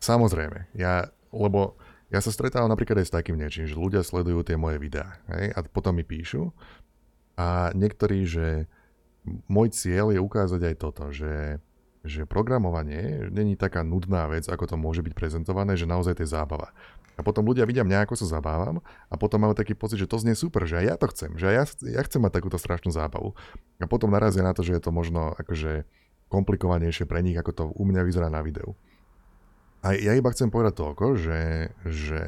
Samozrejme, 0.00 0.72
ja, 0.74 1.12
lebo 1.30 1.76
ja 2.08 2.18
sa 2.24 2.32
stretávam 2.32 2.72
napríklad 2.72 3.04
aj 3.04 3.06
s 3.08 3.14
takým 3.14 3.38
niečím, 3.38 3.68
že 3.68 3.78
ľudia 3.78 4.02
sledujú 4.02 4.42
tie 4.44 4.58
moje 4.58 4.76
videá 4.76 5.16
hej, 5.32 5.54
a 5.54 5.64
potom 5.64 5.96
mi 5.96 6.04
píšu 6.04 6.52
a 7.38 7.70
niektorí, 7.72 8.26
že 8.28 8.66
môj 9.46 9.72
cieľ 9.72 10.10
je 10.12 10.20
ukázať 10.20 10.60
aj 10.60 10.74
toto, 10.76 11.08
že, 11.14 11.62
že 12.02 12.26
programovanie 12.26 13.30
není 13.30 13.54
taká 13.54 13.86
nudná 13.86 14.26
vec, 14.26 14.50
ako 14.50 14.74
to 14.74 14.76
môže 14.76 15.00
byť 15.00 15.14
prezentované, 15.14 15.78
že 15.78 15.88
naozaj 15.88 16.18
to 16.18 16.26
je 16.26 16.34
zábava. 16.34 16.74
A 17.16 17.20
potom 17.20 17.44
ľudia 17.44 17.68
vidia 17.68 17.84
mňa, 17.84 18.08
ako 18.08 18.16
sa 18.16 18.40
zabávam 18.40 18.80
a 19.12 19.14
potom 19.20 19.44
majú 19.44 19.52
taký 19.52 19.76
pocit, 19.76 20.00
že 20.00 20.08
to 20.08 20.16
znie 20.16 20.32
super, 20.32 20.64
že 20.64 20.80
aj 20.80 20.84
ja 20.88 20.94
to 20.96 21.06
chcem, 21.12 21.30
že 21.36 21.44
aj 21.52 21.56
ja, 21.56 21.64
ja 21.98 22.02
chcem 22.08 22.20
mať 22.24 22.40
takúto 22.40 22.56
strašnú 22.56 22.88
zábavu. 22.88 23.36
A 23.76 23.84
potom 23.84 24.08
narazia 24.08 24.40
na 24.40 24.56
to, 24.56 24.64
že 24.64 24.80
je 24.80 24.82
to 24.82 24.90
možno 24.90 25.36
akože 25.36 25.84
komplikovanejšie 26.32 27.04
pre 27.04 27.20
nich, 27.20 27.36
ako 27.36 27.52
to 27.52 27.64
u 27.76 27.84
mňa 27.84 28.02
vyzerá 28.08 28.32
na 28.32 28.40
videu. 28.40 28.72
A 29.84 29.92
ja 29.92 30.16
iba 30.16 30.32
chcem 30.32 30.48
povedať 30.48 30.78
toľko, 30.78 31.20
že, 31.20 31.68
že 31.84 32.22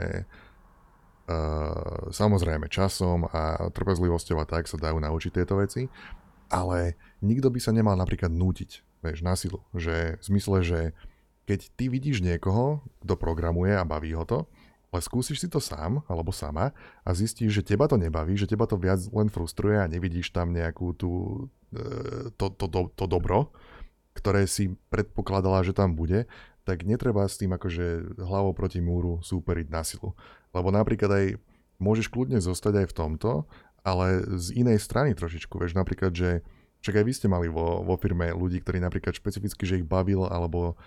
uh, 1.31 2.13
samozrejme 2.13 2.69
časom 2.69 3.25
a 3.31 3.71
trpezlivosťou 3.73 4.37
a 4.43 4.45
tak 4.45 4.69
sa 4.69 4.77
dajú 4.77 5.01
naučiť 5.01 5.33
tieto 5.33 5.57
veci, 5.57 5.89
ale 6.53 6.99
nikto 7.25 7.49
by 7.49 7.59
sa 7.63 7.73
nemal 7.73 7.97
napríklad 7.97 8.29
nútiť, 8.29 9.01
vieš, 9.01 9.25
na 9.25 9.33
silu. 9.39 9.65
Že 9.73 10.21
v 10.21 10.23
zmysle, 10.29 10.59
že 10.61 10.81
keď 11.49 11.61
ty 11.79 11.89
vidíš 11.89 12.21
niekoho, 12.21 12.85
kto 13.01 13.15
programuje 13.17 13.73
a 13.73 13.87
baví 13.87 14.13
ho 14.13 14.27
to, 14.29 14.45
ale 14.95 15.03
skúsiš 15.03 15.43
si 15.43 15.49
to 15.51 15.59
sám 15.59 16.07
alebo 16.07 16.31
sama 16.31 16.71
a 17.03 17.11
zistíš, 17.11 17.51
že 17.51 17.67
teba 17.67 17.91
to 17.91 17.99
nebaví, 17.99 18.39
že 18.39 18.47
teba 18.47 18.71
to 18.71 18.79
viac 18.79 19.03
len 19.11 19.27
frustruje 19.27 19.75
a 19.75 19.91
nevidíš 19.91 20.31
tam 20.31 20.55
nejakú 20.55 20.95
tú, 20.95 21.11
e, 21.75 22.31
to, 22.39 22.55
to, 22.55 22.71
to, 22.71 22.81
to 22.95 23.05
dobro, 23.11 23.51
ktoré 24.15 24.47
si 24.47 24.79
predpokladala, 24.95 25.67
že 25.67 25.75
tam 25.75 25.99
bude, 25.99 26.31
tak 26.63 26.87
netreba 26.87 27.27
s 27.27 27.43
tým 27.43 27.59
akože 27.59 28.23
hlavou 28.23 28.55
proti 28.55 28.79
múru 28.79 29.19
súperiť 29.19 29.67
na 29.67 29.83
silu. 29.83 30.15
Lebo 30.55 30.71
napríklad 30.71 31.11
aj 31.11 31.27
môžeš 31.83 32.07
kľudne 32.07 32.39
zostať 32.39 32.87
aj 32.87 32.95
v 32.95 32.97
tomto, 32.97 33.31
ale 33.83 34.23
z 34.39 34.63
inej 34.63 34.79
strany 34.79 35.19
trošičku. 35.19 35.59
Vieš, 35.59 35.75
napríklad, 35.75 36.15
že 36.15 36.47
však 36.87 37.03
aj 37.03 37.05
vy 37.05 37.13
ste 37.19 37.27
mali 37.27 37.51
vo, 37.51 37.83
vo 37.83 37.99
firme 37.99 38.31
ľudí, 38.31 38.63
ktorí 38.63 38.79
napríklad 38.79 39.19
špecificky, 39.19 39.67
že 39.67 39.83
ich 39.83 39.87
bavil 39.91 40.23
alebo 40.23 40.79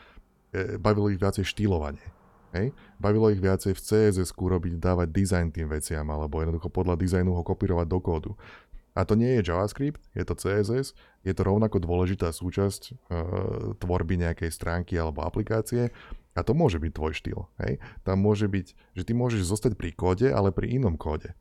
e, 0.56 0.80
bavilo 0.80 1.12
ich 1.12 1.20
viacej 1.20 1.44
štýlovanie. 1.44 2.17
Hej? 2.56 2.76
Bavilo 3.02 3.32
ich 3.34 3.42
viacej 3.42 3.76
v 3.76 3.82
css 3.82 4.32
robiť, 4.32 4.80
dávať 4.80 5.08
design 5.12 5.48
tým 5.52 5.68
veciam, 5.68 6.06
alebo 6.08 6.40
jednoducho 6.40 6.72
podľa 6.72 6.96
dizajnu 6.96 7.32
ho 7.34 7.44
kopírovať 7.44 7.88
do 7.88 8.00
kódu. 8.00 8.32
A 8.98 9.06
to 9.06 9.14
nie 9.14 9.38
je 9.38 9.46
JavaScript, 9.46 10.02
je 10.18 10.26
to 10.26 10.34
CSS, 10.34 10.98
je 11.22 11.34
to 11.38 11.42
rovnako 11.46 11.78
dôležitá 11.78 12.34
súčasť 12.34 12.82
uh, 12.90 13.78
tvorby 13.78 14.18
nejakej 14.18 14.50
stránky 14.50 14.98
alebo 14.98 15.22
aplikácie 15.22 15.94
a 16.34 16.42
to 16.42 16.58
môže 16.58 16.82
byť 16.82 16.92
tvoj 16.98 17.14
štýl. 17.14 17.40
Hej? 17.62 17.78
Tam 18.02 18.18
môže 18.18 18.50
byť, 18.50 18.74
že 18.98 19.04
ty 19.06 19.14
môžeš 19.14 19.46
zostať 19.46 19.74
pri 19.78 19.94
kóde, 19.94 20.30
ale 20.30 20.50
pri 20.50 20.82
inom 20.82 20.98
kóde. 20.98 21.38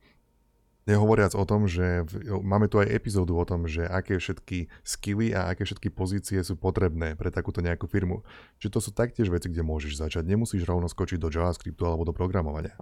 Nehovoriac 0.87 1.35
o 1.35 1.43
tom, 1.43 1.66
že 1.66 2.07
v, 2.07 2.38
máme 2.47 2.71
tu 2.71 2.78
aj 2.78 2.95
epizódu 2.95 3.35
o 3.35 3.43
tom, 3.43 3.66
že 3.66 3.83
aké 3.83 4.23
všetky 4.23 4.71
skily 4.87 5.35
a 5.35 5.50
aké 5.50 5.66
všetky 5.66 5.90
pozície 5.90 6.38
sú 6.47 6.55
potrebné 6.55 7.19
pre 7.19 7.35
takúto 7.35 7.59
nejakú 7.59 7.90
firmu. 7.90 8.23
Čiže 8.62 8.71
to 8.71 8.81
sú 8.81 8.90
taktiež 8.95 9.26
veci, 9.26 9.50
kde 9.50 9.66
môžeš 9.66 9.99
začať. 9.99 10.23
Nemusíš 10.23 10.62
rovno 10.62 10.87
skočiť 10.87 11.19
do 11.19 11.26
JavaScriptu 11.26 11.83
alebo 11.83 12.07
do 12.07 12.14
programovania. 12.14 12.78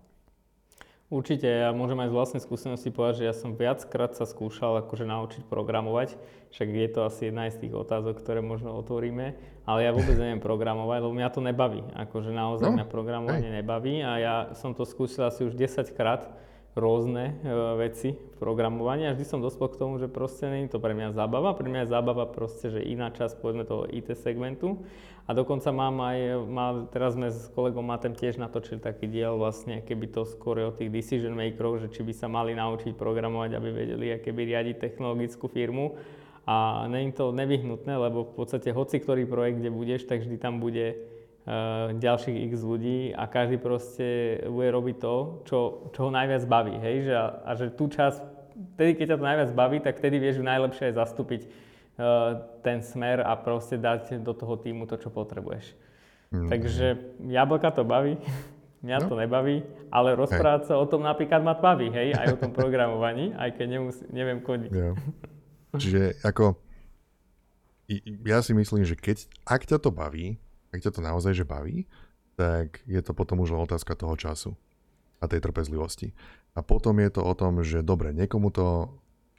Určite, 1.12 1.44
ja 1.44 1.68
môžem 1.70 2.00
aj 2.00 2.10
z 2.10 2.16
vlastnej 2.16 2.42
skúsenosti 2.42 2.88
povedať, 2.88 3.22
že 3.22 3.28
ja 3.28 3.34
som 3.36 3.54
viackrát 3.54 4.16
sa 4.16 4.24
skúšal 4.24 4.82
akože 4.82 5.04
naučiť 5.04 5.42
programovať, 5.46 6.16
však 6.48 6.68
je 6.74 6.88
to 6.90 7.00
asi 7.04 7.28
jedna 7.28 7.44
z 7.52 7.60
tých 7.60 7.76
otázok, 7.76 8.24
ktoré 8.24 8.40
možno 8.40 8.72
otvoríme, 8.72 9.36
ale 9.68 9.78
ja 9.84 9.92
vôbec 9.92 10.16
neviem 10.16 10.40
programovať, 10.40 10.98
lebo 11.04 11.12
mňa 11.12 11.28
to 11.28 11.40
nebaví, 11.44 11.84
akože 11.92 12.32
naozaj 12.32 12.66
no, 12.66 12.76
mňa 12.80 12.86
programovanie 12.88 13.52
hej. 13.52 13.56
nebaví 13.60 14.00
a 14.00 14.12
ja 14.16 14.34
som 14.56 14.72
to 14.72 14.88
skúsil 14.88 15.28
asi 15.28 15.44
už 15.44 15.52
10 15.52 15.92
krát, 15.92 16.34
rôzne 16.74 17.38
e, 17.38 17.54
veci 17.78 18.18
v 18.18 18.36
programovaní 18.42 19.06
a 19.06 19.14
vždy 19.14 19.26
som 19.26 19.38
dospel 19.38 19.70
k 19.70 19.78
tomu, 19.78 20.02
že 20.02 20.10
proste 20.10 20.50
je 20.50 20.74
to 20.74 20.82
pre 20.82 20.90
mňa 20.90 21.14
zábava. 21.14 21.54
Pre 21.54 21.70
mňa 21.70 21.86
je 21.86 21.92
zábava 21.94 22.26
proste, 22.26 22.70
že 22.70 22.82
iná 22.82 23.14
časť 23.14 23.38
povedzme 23.38 23.62
toho 23.62 23.86
IT 23.86 24.10
segmentu. 24.18 24.82
A 25.24 25.32
dokonca 25.32 25.72
mám 25.72 26.04
aj, 26.04 26.18
má, 26.44 26.66
teraz 26.92 27.16
sme 27.16 27.32
s 27.32 27.48
kolegom 27.56 27.80
Matem 27.80 28.12
tiež 28.12 28.36
natočili 28.36 28.76
taký 28.76 29.08
diel 29.08 29.40
vlastne, 29.40 29.80
keby 29.80 30.12
to 30.12 30.28
skôr 30.28 30.60
o 30.68 30.74
tých 30.74 30.92
decision 30.92 31.32
makerov, 31.32 31.80
že 31.80 31.88
či 31.88 32.04
by 32.04 32.12
sa 32.12 32.28
mali 32.28 32.52
naučiť 32.52 32.92
programovať, 32.92 33.56
aby 33.56 33.68
vedeli, 33.72 34.12
aké 34.12 34.36
by 34.36 34.42
riadiť 34.44 34.76
technologickú 34.76 35.48
firmu. 35.48 35.96
A 36.44 36.84
je 36.92 37.16
to 37.16 37.32
nevyhnutné, 37.32 37.96
lebo 37.96 38.28
v 38.28 38.36
podstate 38.36 38.68
hoci 38.68 39.00
ktorý 39.00 39.24
projekt, 39.24 39.64
kde 39.64 39.72
budeš, 39.72 40.04
tak 40.04 40.20
vždy 40.20 40.36
tam 40.36 40.60
bude 40.60 41.13
ďalších 42.00 42.48
x 42.48 42.52
ľudí 42.64 43.12
a 43.12 43.28
každý 43.28 43.60
proste 43.60 44.40
bude 44.48 44.72
robiť 44.72 44.96
to, 44.96 45.14
čo, 45.44 45.58
čo 45.92 46.08
ho 46.08 46.10
najviac 46.10 46.48
baví, 46.48 46.80
hej, 46.80 47.12
že, 47.12 47.12
a, 47.12 47.26
a 47.44 47.50
že 47.52 47.68
tú 47.68 47.92
časť, 47.92 48.20
vtedy 48.76 48.90
keď 48.96 49.06
ťa 49.12 49.18
to 49.20 49.28
najviac 49.28 49.50
baví, 49.52 49.76
tak 49.84 50.00
vtedy 50.00 50.16
vieš 50.16 50.40
najlepšie 50.40 50.88
aj 50.88 50.94
zastúpiť 51.04 51.44
uh, 51.44 52.40
ten 52.64 52.80
smer 52.80 53.20
a 53.20 53.36
proste 53.36 53.76
dať 53.76 54.24
do 54.24 54.32
toho 54.32 54.56
týmu 54.56 54.88
to, 54.88 54.96
čo 54.96 55.12
potrebuješ. 55.12 55.76
Mm. 56.32 56.48
Takže 56.48 56.86
jablka 57.28 57.68
to 57.76 57.84
baví, 57.84 58.16
mňa 58.84 58.98
no. 59.04 59.08
to 59.12 59.14
nebaví, 59.20 59.56
ale 59.92 60.16
rozprávať 60.16 60.72
sa 60.72 60.80
o 60.80 60.88
tom 60.88 61.04
napríklad 61.04 61.44
ma 61.44 61.52
baví, 61.52 61.92
hej, 61.92 62.16
aj 62.16 62.40
o 62.40 62.40
tom 62.40 62.56
programovaní, 62.56 63.36
aj 63.36 63.52
keď 63.52 63.66
nemusí, 63.68 64.00
neviem 64.08 64.40
kodiť. 64.40 64.72
Yeah. 64.72 64.96
Čiže 65.76 66.24
ako, 66.24 66.56
ja 68.24 68.40
si 68.40 68.56
myslím, 68.56 68.88
že 68.88 68.96
keď, 68.96 69.28
ak 69.44 69.68
ťa 69.68 69.76
to 69.76 69.92
baví, 69.92 70.40
ak 70.74 70.82
ťa 70.82 70.98
to 70.98 71.00
naozaj 71.06 71.32
že 71.38 71.46
baví, 71.46 71.86
tak 72.34 72.82
je 72.90 72.98
to 72.98 73.14
potom 73.14 73.38
už 73.38 73.54
otázka 73.54 73.94
toho 73.94 74.18
času 74.18 74.58
a 75.22 75.30
tej 75.30 75.38
trpezlivosti. 75.38 76.10
A 76.58 76.66
potom 76.66 76.98
je 76.98 77.10
to 77.14 77.22
o 77.22 77.34
tom, 77.38 77.62
že 77.62 77.86
dobre, 77.86 78.10
niekomu 78.10 78.50
to 78.50 78.90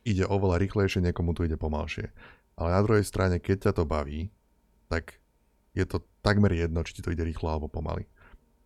ide 0.07 0.23
oveľa 0.23 0.63
rýchlejšie, 0.63 1.03
niekomu 1.03 1.35
to 1.35 1.43
ide 1.43 1.59
pomalšie. 1.59 2.11
Ale 2.55 2.71
na 2.71 2.79
druhej 2.79 3.03
strane, 3.03 3.43
keď 3.43 3.69
ťa 3.69 3.71
to 3.75 3.83
baví, 3.83 4.31
tak 4.87 5.19
je 5.75 5.83
to 5.83 5.99
takmer 6.23 6.55
jedno, 6.55 6.79
či 6.87 6.95
ti 6.95 7.01
to 7.03 7.11
ide 7.11 7.27
rýchlo 7.27 7.51
alebo 7.51 7.67
pomaly. 7.67 8.07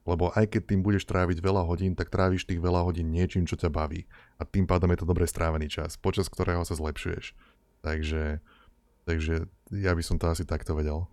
Lebo 0.06 0.30
aj 0.34 0.54
keď 0.54 0.62
tým 0.74 0.82
budeš 0.86 1.10
tráviť 1.10 1.42
veľa 1.42 1.66
hodín, 1.66 1.98
tak 1.98 2.14
tráviš 2.14 2.46
tých 2.46 2.62
veľa 2.62 2.86
hodín 2.86 3.10
niečím, 3.10 3.50
čo 3.50 3.58
ťa 3.58 3.74
baví. 3.74 4.06
A 4.38 4.46
tým 4.46 4.70
pádom 4.70 4.90
je 4.94 5.02
to 5.02 5.10
dobre 5.10 5.26
strávený 5.26 5.70
čas, 5.70 5.98
počas 5.98 6.30
ktorého 6.30 6.62
sa 6.66 6.78
zlepšuješ. 6.78 7.34
Takže, 7.82 8.42
takže 9.10 9.50
ja 9.74 9.92
by 9.94 10.04
som 10.06 10.22
to 10.22 10.30
asi 10.30 10.46
takto 10.46 10.78
vedel 10.78 11.10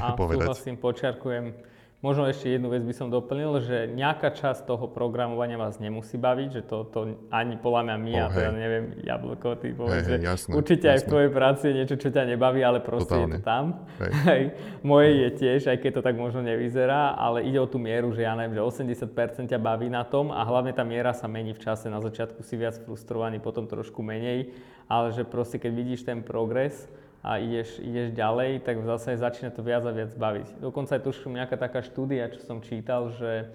a 0.00 0.14
povedať. 0.20 0.46
súhlasím, 0.46 0.76
počiarkujem. 0.76 1.72
Možno 2.02 2.26
ešte 2.26 2.50
jednu 2.50 2.66
vec 2.66 2.82
by 2.82 2.94
som 2.98 3.14
doplnil, 3.14 3.62
že 3.62 3.86
nejaká 3.94 4.34
časť 4.34 4.66
toho 4.66 4.90
programovania 4.90 5.54
vás 5.54 5.78
nemusí 5.78 6.18
baviť, 6.18 6.48
že 6.50 6.62
to, 6.66 6.82
to 6.90 7.14
ani 7.30 7.54
podľa 7.54 7.82
mňa 7.86 7.96
my, 8.02 8.10
oh, 8.10 8.18
ja 8.18 8.26
to 8.26 8.38
ja 8.42 8.50
neviem, 8.50 8.84
jablko, 9.06 9.54
ty 9.62 9.70
povedz, 9.70 10.10
hey, 10.10 10.18
hey, 10.18 10.26
jasné, 10.26 10.50
určite 10.50 10.90
jasné. 10.90 10.98
aj 10.98 10.98
v 10.98 11.06
tvojej 11.06 11.30
práci 11.30 11.62
je 11.70 11.74
niečo, 11.78 11.96
čo 12.02 12.10
ťa 12.10 12.26
nebaví, 12.26 12.58
ale 12.66 12.82
proste 12.82 13.06
Totálne. 13.06 13.38
je 13.38 13.46
to 13.46 13.46
tam. 13.46 13.64
Hey. 14.02 14.10
Hej. 14.26 14.42
Moje 14.90 15.10
je 15.14 15.28
tiež, 15.30 15.60
aj 15.70 15.78
keď 15.78 15.90
to 15.94 16.02
tak 16.02 16.18
možno 16.18 16.42
nevyzerá, 16.42 17.14
ale 17.14 17.46
ide 17.46 17.62
o 17.62 17.70
tú 17.70 17.78
mieru, 17.78 18.10
že 18.10 18.26
ja 18.26 18.34
neviem, 18.34 18.58
že 18.58 18.66
80% 18.66 19.46
ťa 19.46 19.58
baví 19.62 19.86
na 19.86 20.02
tom 20.02 20.34
a 20.34 20.42
hlavne 20.42 20.74
tá 20.74 20.82
miera 20.82 21.14
sa 21.14 21.30
mení 21.30 21.54
v 21.54 21.62
čase. 21.62 21.86
Na 21.86 22.02
začiatku 22.02 22.42
si 22.42 22.58
viac 22.58 22.82
frustrovaný, 22.82 23.38
potom 23.38 23.70
trošku 23.70 24.02
menej, 24.02 24.50
ale 24.90 25.14
že 25.14 25.22
proste 25.22 25.62
keď 25.62 25.70
vidíš 25.70 26.02
ten 26.02 26.18
progres, 26.26 26.90
a 27.22 27.38
ideš, 27.38 27.78
ideš 27.78 28.10
ďalej, 28.18 28.66
tak 28.66 28.82
zase 28.82 29.14
začína 29.14 29.54
to 29.54 29.62
viac 29.62 29.86
a 29.86 29.94
viac 29.94 30.10
baviť. 30.18 30.58
Dokonca 30.58 30.98
je 30.98 31.06
tuším 31.06 31.38
nejaká 31.38 31.54
taká 31.54 31.80
štúdia, 31.86 32.26
čo 32.34 32.42
som 32.42 32.58
čítal, 32.58 33.14
že 33.14 33.46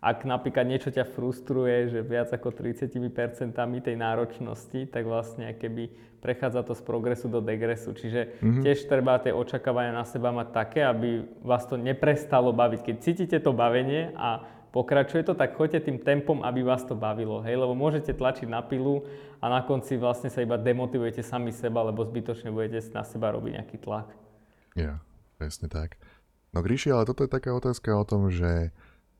ak 0.00 0.24
napríklad 0.24 0.64
niečo 0.64 0.88
ťa 0.88 1.04
frustruje, 1.12 1.92
že 1.92 2.00
viac 2.00 2.32
ako 2.32 2.56
30% 2.56 3.52
tej 3.84 3.96
náročnosti, 4.00 4.88
tak 4.88 5.04
vlastne 5.04 5.52
keby 5.52 5.92
prechádza 6.24 6.64
to 6.64 6.72
z 6.72 6.82
progresu 6.86 7.26
do 7.28 7.44
degresu. 7.44 7.92
Čiže 7.92 8.40
mm-hmm. 8.40 8.62
tiež 8.64 8.88
treba 8.88 9.20
tie 9.20 9.34
očakávania 9.34 9.92
na 9.92 10.08
seba 10.08 10.32
mať 10.32 10.48
také, 10.56 10.80
aby 10.86 11.28
vás 11.44 11.68
to 11.68 11.76
neprestalo 11.76 12.48
baviť. 12.54 12.80
Keď 12.80 12.96
cítite 12.96 13.36
to 13.44 13.52
bavenie 13.52 14.14
a 14.16 14.59
pokračuje 14.70 15.26
to, 15.26 15.34
tak 15.34 15.58
choďte 15.58 15.90
tým 15.90 15.98
tempom, 15.98 16.42
aby 16.46 16.62
vás 16.62 16.86
to 16.86 16.94
bavilo. 16.94 17.42
Hej? 17.42 17.58
Lebo 17.58 17.74
môžete 17.74 18.14
tlačiť 18.14 18.46
na 18.46 18.62
pilu 18.62 19.04
a 19.42 19.50
na 19.50 19.60
konci 19.66 19.98
vlastne 19.98 20.30
sa 20.30 20.40
iba 20.40 20.58
demotivujete 20.58 21.22
sami 21.22 21.50
seba, 21.50 21.82
lebo 21.86 22.06
zbytočne 22.06 22.54
budete 22.54 22.80
na 22.94 23.02
seba 23.02 23.34
robiť 23.34 23.52
nejaký 23.60 23.76
tlak. 23.82 24.08
Ja, 24.78 25.02
presne 25.36 25.66
tak. 25.66 25.98
No 26.50 26.62
Gríši, 26.62 26.90
ale 26.90 27.06
toto 27.06 27.26
je 27.26 27.30
taká 27.30 27.54
otázka 27.54 27.94
o 27.94 28.06
tom, 28.06 28.30
že, 28.30 28.74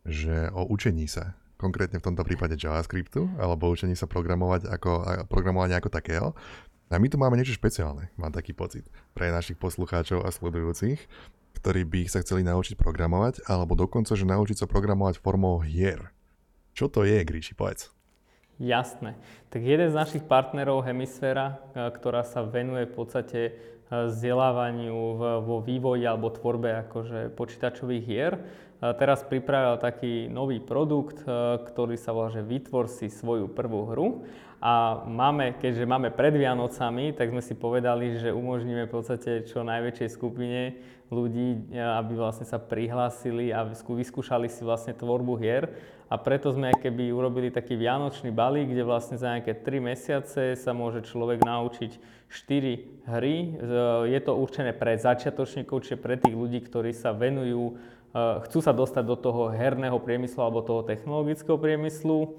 že 0.07 0.51
o 0.55 0.67
učení 0.67 1.07
sa. 1.07 1.39
Konkrétne 1.61 2.01
v 2.01 2.07
tomto 2.09 2.25
prípade 2.25 2.57
JavaScriptu, 2.57 3.29
alebo 3.37 3.69
učení 3.69 3.93
sa 3.93 4.09
programovať 4.09 4.65
ako, 4.67 4.93
programovania 5.29 5.77
ako 5.77 5.93
takého. 5.93 6.33
A 6.91 6.99
my 6.99 7.07
tu 7.07 7.21
máme 7.21 7.39
niečo 7.39 7.55
špeciálne, 7.55 8.11
mám 8.19 8.35
taký 8.35 8.51
pocit, 8.51 8.83
pre 9.15 9.31
našich 9.31 9.55
poslucháčov 9.61 10.27
a 10.27 10.35
sledujúcich 10.35 10.99
ktorí 11.61 11.85
by 11.85 12.01
sa 12.09 12.25
chceli 12.25 12.41
naučiť 12.41 12.81
programovať, 12.81 13.45
alebo 13.45 13.77
dokonca, 13.77 14.17
že 14.17 14.25
naučiť 14.25 14.65
sa 14.65 14.67
programovať 14.67 15.21
formou 15.21 15.61
hier. 15.61 16.09
Čo 16.73 16.89
to 16.89 17.05
je, 17.05 17.21
Gríši, 17.21 17.53
povedz. 17.53 17.93
Jasné. 18.61 19.17
Tak 19.49 19.65
jeden 19.65 19.89
z 19.89 19.97
našich 19.97 20.25
partnerov, 20.29 20.85
Hemisféra, 20.85 21.57
e, 21.73 21.89
ktorá 21.97 22.29
sa 22.29 22.45
venuje 22.45 22.85
v 22.85 22.93
podstate 22.93 23.41
e, 23.41 23.53
vzdelávaniu 23.89 25.17
vo 25.41 25.65
vývoji 25.65 26.05
alebo 26.05 26.29
tvorbe 26.29 26.85
akože 26.85 27.33
počítačových 27.41 28.05
hier, 28.05 28.37
e, 28.37 28.41
teraz 29.01 29.25
pripravil 29.25 29.81
taký 29.81 30.29
nový 30.29 30.61
produkt, 30.61 31.25
ktorý 31.73 31.97
sa 31.97 32.13
volá, 32.13 32.29
že 32.29 32.45
vytvor 32.45 32.93
si 32.93 33.09
svoju 33.09 33.49
prvú 33.49 33.89
hru. 33.89 34.29
A 34.61 35.01
máme, 35.09 35.57
keďže 35.57 35.89
máme 35.89 36.13
pred 36.13 36.37
Vianocami, 36.37 37.17
tak 37.17 37.33
sme 37.33 37.41
si 37.41 37.57
povedali, 37.57 38.21
že 38.21 38.29
umožníme 38.29 38.85
v 38.85 38.93
podstate 38.93 39.49
čo 39.49 39.65
najväčšej 39.65 40.09
skupine 40.13 40.77
ľudí, 41.09 41.73
e, 41.73 41.81
aby 41.81 42.13
vlastne 42.13 42.45
sa 42.45 42.61
prihlásili 42.61 43.57
a 43.57 43.65
vyskúšali 43.65 44.53
si 44.53 44.61
vlastne 44.61 44.93
tvorbu 44.93 45.41
hier. 45.41 45.65
A 46.13 46.21
preto 46.21 46.53
sme 46.53 46.77
keby 46.77 47.09
urobili 47.09 47.49
taký 47.49 47.79
vianočný 47.79 48.35
balík, 48.35 48.69
kde 48.69 48.85
vlastne 48.85 49.17
za 49.17 49.33
nejaké 49.33 49.57
3 49.65 49.81
mesiace 49.81 50.43
sa 50.59 50.77
môže 50.77 51.09
človek 51.09 51.41
naučiť 51.41 51.97
4 52.29 53.17
hry. 53.17 53.37
E, 53.41 53.49
je 54.13 54.21
to 54.21 54.37
určené 54.37 54.77
pre 54.77 54.93
začiatočníkov, 55.01 55.89
čiže 55.89 55.97
pre 55.97 56.21
tých 56.21 56.37
ľudí, 56.37 56.61
ktorí 56.61 56.93
sa 56.93 57.17
venujú, 57.17 57.81
chcú 58.17 58.59
sa 58.59 58.75
dostať 58.75 59.05
do 59.07 59.17
toho 59.17 59.55
herného 59.55 59.99
priemyslu 60.03 60.41
alebo 60.43 60.67
toho 60.67 60.83
technologického 60.83 61.55
priemyslu 61.55 62.35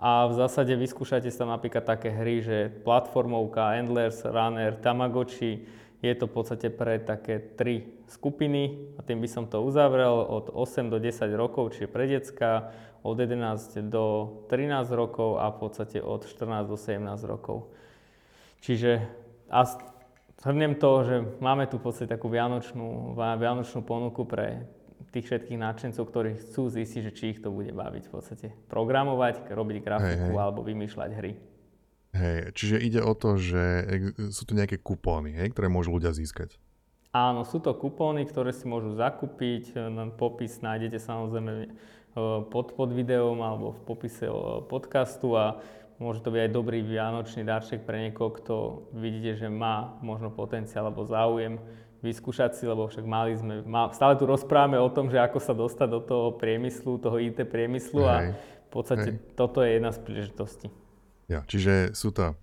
a 0.00 0.24
v 0.28 0.32
zásade 0.32 0.72
vyskúšate 0.72 1.28
sa 1.28 1.44
napríklad 1.44 1.84
také 1.84 2.08
hry, 2.08 2.40
že 2.40 2.72
platformovka, 2.82 3.76
Endless, 3.76 4.24
Runner, 4.24 4.72
Tamagotchi, 4.80 5.68
je 6.00 6.12
to 6.16 6.24
v 6.24 6.32
podstate 6.32 6.72
pre 6.72 6.96
také 6.96 7.36
tri 7.36 8.00
skupiny 8.08 8.96
a 8.96 9.04
tým 9.04 9.20
by 9.20 9.28
som 9.28 9.44
to 9.44 9.60
uzavrel 9.60 10.24
od 10.24 10.48
8 10.56 10.88
do 10.88 10.96
10 10.96 11.28
rokov, 11.36 11.76
čiže 11.76 11.92
pre 11.92 12.08
decka, 12.08 12.72
od 13.04 13.16
11 13.20 13.92
do 13.92 14.40
13 14.48 14.88
rokov 14.96 15.36
a 15.36 15.52
v 15.52 15.56
podstate 15.60 16.00
od 16.00 16.24
14 16.24 16.64
do 16.64 16.76
17 16.80 17.04
rokov. 17.28 17.68
Čiže 18.64 19.04
a 19.52 19.68
zhrnem 20.40 20.76
to, 20.80 20.90
že 21.04 21.16
máme 21.44 21.68
tu 21.68 21.76
v 21.76 21.84
podstate 21.84 22.08
takú 22.08 22.32
vianočnú, 22.32 23.12
vianočnú 23.16 23.84
ponuku 23.84 24.24
pre 24.24 24.64
tých 25.10 25.26
všetkých 25.26 25.58
náčencov, 25.58 26.06
ktorí 26.06 26.38
chcú 26.38 26.70
zistiť, 26.70 27.00
že 27.10 27.12
či 27.14 27.24
ich 27.34 27.40
to 27.42 27.50
bude 27.50 27.74
baviť 27.74 28.02
v 28.06 28.12
podstate. 28.12 28.46
Programovať, 28.70 29.50
robiť 29.50 29.76
grafiku 29.82 30.30
hej, 30.30 30.34
hej. 30.34 30.42
alebo 30.42 30.60
vymýšľať 30.62 31.10
hry. 31.18 31.32
Hej, 32.10 32.38
čiže 32.58 32.76
ide 32.82 33.00
o 33.02 33.14
to, 33.14 33.38
že 33.38 33.62
sú 34.34 34.42
tu 34.42 34.58
nejaké 34.58 34.82
kupóny, 34.82 35.30
hej, 35.34 35.54
ktoré 35.54 35.70
môžu 35.70 35.94
ľudia 35.94 36.10
získať. 36.10 36.58
Áno, 37.10 37.42
sú 37.42 37.58
to 37.58 37.74
kupóny, 37.74 38.22
ktoré 38.26 38.54
si 38.54 38.70
môžu 38.70 38.94
zakúpiť. 38.94 39.74
Popis 40.14 40.62
nájdete 40.62 41.02
samozrejme 41.02 41.52
e, 41.58 41.68
pod, 42.46 42.78
pod 42.78 42.90
videom 42.94 43.42
alebo 43.42 43.74
v 43.74 43.80
popise 43.82 44.30
podcastu 44.70 45.34
a 45.34 45.58
môže 45.98 46.22
to 46.22 46.30
byť 46.30 46.40
aj 46.46 46.54
dobrý 46.54 46.86
vianočný 46.86 47.42
darček 47.42 47.82
pre 47.82 48.06
niekoho, 48.06 48.30
kto 48.38 48.54
vidíte, 48.94 49.42
že 49.42 49.48
má 49.50 49.98
možno 50.06 50.30
potenciál 50.30 50.86
alebo 50.86 51.02
záujem 51.02 51.58
vyskúšať 52.00 52.56
si, 52.56 52.64
lebo 52.64 52.88
však 52.88 53.04
mali 53.04 53.36
sme, 53.36 53.60
má, 53.68 53.92
stále 53.92 54.16
tu 54.16 54.24
rozprávame 54.24 54.80
o 54.80 54.88
tom, 54.88 55.12
že 55.12 55.20
ako 55.20 55.38
sa 55.40 55.52
dostať 55.52 55.88
do 55.88 56.00
toho 56.00 56.26
priemyslu, 56.40 56.96
toho 56.96 57.20
IT 57.20 57.44
priemyslu 57.48 58.00
hej, 58.04 58.08
a 58.08 58.14
v 58.40 58.70
podstate 58.72 59.08
hej. 59.16 59.36
toto 59.36 59.60
je 59.60 59.76
jedna 59.76 59.92
z 59.92 59.98
príležitostí. 60.00 60.66
Ja, 61.28 61.44
čiže 61.46 61.92
sú 61.92 62.10
to, 62.10 62.34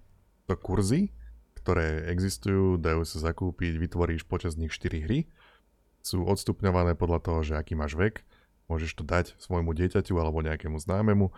to 0.45 0.55
kurzy, 0.55 1.11
ktoré 1.57 2.07
existujú, 2.13 2.79
dajú 2.79 3.03
sa 3.03 3.19
zakúpiť, 3.19 3.75
vytvoríš 3.75 4.23
počas 4.23 4.55
nich 4.55 4.71
4 4.71 5.03
hry, 5.03 5.27
sú 6.05 6.23
odstupňované 6.23 6.95
podľa 6.95 7.19
toho, 7.19 7.39
že 7.43 7.59
aký 7.59 7.75
máš 7.75 7.99
vek, 7.99 8.23
môžeš 8.71 8.95
to 8.95 9.03
dať 9.03 9.35
svojmu 9.41 9.75
dieťaťu 9.75 10.15
alebo 10.15 10.45
nejakému 10.45 10.79
známemu 10.79 11.33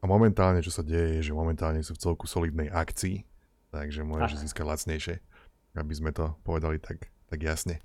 a 0.00 0.04
momentálne, 0.04 0.60
čo 0.60 0.74
sa 0.74 0.84
deje, 0.84 1.20
je, 1.20 1.32
že 1.32 1.32
momentálne 1.32 1.80
sú 1.80 1.96
v 1.96 2.02
celku 2.02 2.28
solidnej 2.28 2.68
akcii, 2.68 3.24
takže 3.72 4.04
môžeš 4.04 4.44
získať 4.44 4.64
lacnejšie, 4.66 5.16
aby 5.78 5.92
sme 5.94 6.10
to 6.10 6.34
povedali 6.44 6.76
tak 6.76 7.08
tak 7.30 7.40
jasne. 7.40 7.78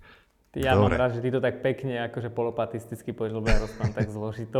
Ja 0.56 0.74
Dobre. 0.74 0.96
mám 0.96 1.00
rád, 1.06 1.12
že 1.20 1.22
ty 1.22 1.30
to 1.36 1.44
tak 1.44 1.60
pekne, 1.60 2.00
akože 2.08 2.32
polopatisticky 2.32 3.12
povieš, 3.12 3.34
lebo 3.36 3.48
ja 3.52 3.60
rozprávam 3.60 3.92
tak 3.92 4.08
zložito. 4.08 4.60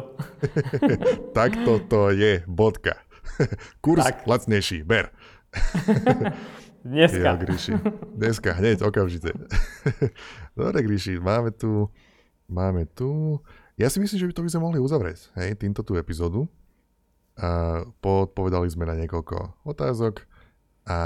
tak 1.38 1.56
to 1.66 2.12
je, 2.12 2.44
bodka. 2.46 3.00
Kurs 3.84 4.04
tak. 4.04 4.28
lacnejší, 4.28 4.84
ber. 4.84 5.10
Dneska. 6.86 7.30
Jo, 7.34 7.42
Gríši. 7.42 7.72
Dneska, 8.14 8.60
hneď, 8.60 8.84
okamžite. 8.86 9.34
Dobre, 10.54 10.84
Gríši, 10.84 11.18
máme 11.18 11.50
tu, 11.56 11.90
máme 12.46 12.86
tu, 12.92 13.42
ja 13.76 13.92
si 13.92 14.00
myslím, 14.00 14.20
že 14.20 14.28
by 14.32 14.34
to 14.36 14.44
by 14.48 14.52
sme 14.52 14.62
mohli 14.64 14.80
uzavrieť, 14.80 15.36
hej, 15.36 15.60
týmto 15.60 15.84
tú 15.84 16.00
epizódu. 16.00 16.48
A 17.36 17.84
povedali 18.32 18.72
sme 18.72 18.88
na 18.88 18.96
niekoľko 18.96 19.68
otázok 19.68 20.24
a 20.88 21.00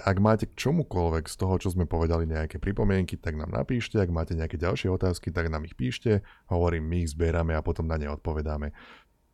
ak 0.00 0.16
máte 0.22 0.44
k 0.48 0.54
čomukoľvek 0.56 1.28
z 1.28 1.36
toho, 1.36 1.54
čo 1.58 1.68
sme 1.74 1.84
povedali, 1.84 2.24
nejaké 2.24 2.62
pripomienky, 2.62 3.18
tak 3.18 3.34
nám 3.34 3.50
napíšte. 3.50 3.98
Ak 3.98 4.08
máte 4.14 4.32
nejaké 4.38 4.56
ďalšie 4.56 4.88
otázky, 4.88 5.34
tak 5.34 5.50
nám 5.50 5.66
ich 5.68 5.74
píšte. 5.74 6.22
Hovorím, 6.48 6.86
my 6.86 6.96
ich 7.04 7.12
zbierame 7.12 7.52
a 7.58 7.60
potom 7.60 7.90
na 7.90 7.98
ne 7.98 8.06
odpovedáme. 8.08 8.70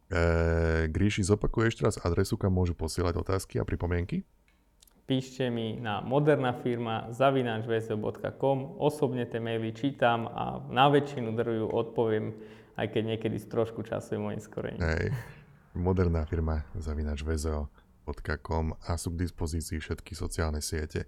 E, 0.09 0.19
Gríši, 0.89 1.23
zopakuje 1.23 1.71
ešte 1.71 1.85
raz 1.85 2.01
adresu, 2.01 2.41
kam 2.41 2.57
môžu 2.57 2.73
posielať 2.73 3.21
otázky 3.21 3.61
a 3.61 3.69
pripomienky? 3.69 4.25
Píšte 5.09 5.49
mi 5.49 5.77
na 5.77 6.01
moderná 6.01 6.53
firma 6.57 7.09
zavinačvzo.com. 7.13 8.59
Osobne 8.81 9.25
tie 9.25 9.41
maily 9.41 9.73
čítam 9.73 10.29
a 10.29 10.65
na 10.69 10.89
väčšinu 10.93 11.33
druhu 11.33 11.69
odpoviem, 11.73 12.37
aj 12.77 12.93
keď 12.93 13.03
niekedy 13.17 13.37
trošku 13.49 13.85
času 13.85 14.17
je 14.17 14.21
môj 14.21 14.37
skorenie. 14.41 14.81
Hej, 14.81 15.13
moderná 15.77 16.25
firma 16.25 16.65
zavinačvzo.com 16.77 17.78
a 18.89 18.97
sú 18.97 19.13
k 19.13 19.29
dispozícii 19.29 19.79
všetky 19.79 20.17
sociálne 20.17 20.65
siete. 20.65 21.05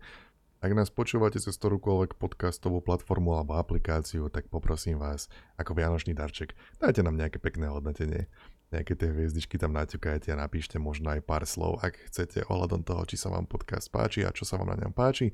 Ak 0.61 0.77
nás 0.77 0.93
počúvate 0.93 1.41
cez 1.41 1.57
ktorúkoľvek 1.57 2.21
podcastovú 2.21 2.85
platformu 2.85 3.33
alebo 3.33 3.57
aplikáciu, 3.57 4.29
tak 4.29 4.53
poprosím 4.53 5.01
vás, 5.01 5.33
ako 5.57 5.73
vianočný 5.73 6.13
darček, 6.13 6.53
dajte 6.77 7.01
nám 7.01 7.17
nejaké 7.17 7.41
pekné 7.41 7.73
hodnotenie. 7.73 8.29
Nejaké 8.69 8.93
tie 8.93 9.09
hviezdičky 9.09 9.57
tam 9.57 9.73
naťukajte 9.73 10.31
a 10.31 10.39
napíšte 10.39 10.77
možno 10.77 11.17
aj 11.17 11.25
pár 11.25 11.49
slov, 11.49 11.81
ak 11.81 11.97
chcete 12.13 12.45
ohľadom 12.47 12.85
toho, 12.85 13.03
či 13.09 13.17
sa 13.17 13.33
vám 13.33 13.49
podcast 13.49 13.89
páči 13.89 14.23
a 14.23 14.37
čo 14.37 14.45
sa 14.45 14.61
vám 14.61 14.77
na 14.77 14.85
ňom 14.85 14.93
páči, 14.93 15.33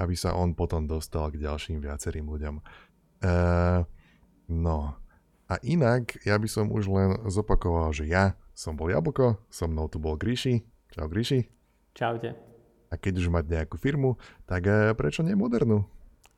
aby 0.00 0.16
sa 0.16 0.32
on 0.32 0.56
potom 0.56 0.88
dostal 0.88 1.28
k 1.28 1.44
ďalším 1.44 1.84
viacerým 1.84 2.24
ľuďom. 2.24 2.58
Uh, 3.20 3.84
no, 4.48 4.96
a 5.44 5.54
inak, 5.60 6.18
ja 6.24 6.40
by 6.40 6.48
som 6.48 6.72
už 6.72 6.88
len 6.88 7.10
zopakoval, 7.28 7.92
že 7.92 8.08
ja 8.08 8.32
som 8.56 8.80
bol 8.80 8.88
Jablko, 8.88 9.44
so 9.52 9.68
mnou 9.68 9.92
tu 9.92 10.00
bol 10.00 10.16
Gríši. 10.16 10.64
Čau 10.94 11.10
Gríši. 11.10 11.42
Čaute. 11.90 12.38
A 12.86 12.94
keď 12.94 13.18
už 13.18 13.26
mať 13.26 13.50
nejakú 13.50 13.74
firmu, 13.74 14.14
tak 14.46 14.70
eh, 14.70 14.94
prečo 14.94 15.26
nie 15.26 15.34
modernú? 15.34 15.82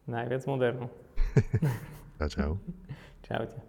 Najviac 0.09 0.49
modernú. 0.49 0.89
čau 2.17 2.29
čau. 2.33 2.53
Čaute. 3.21 3.61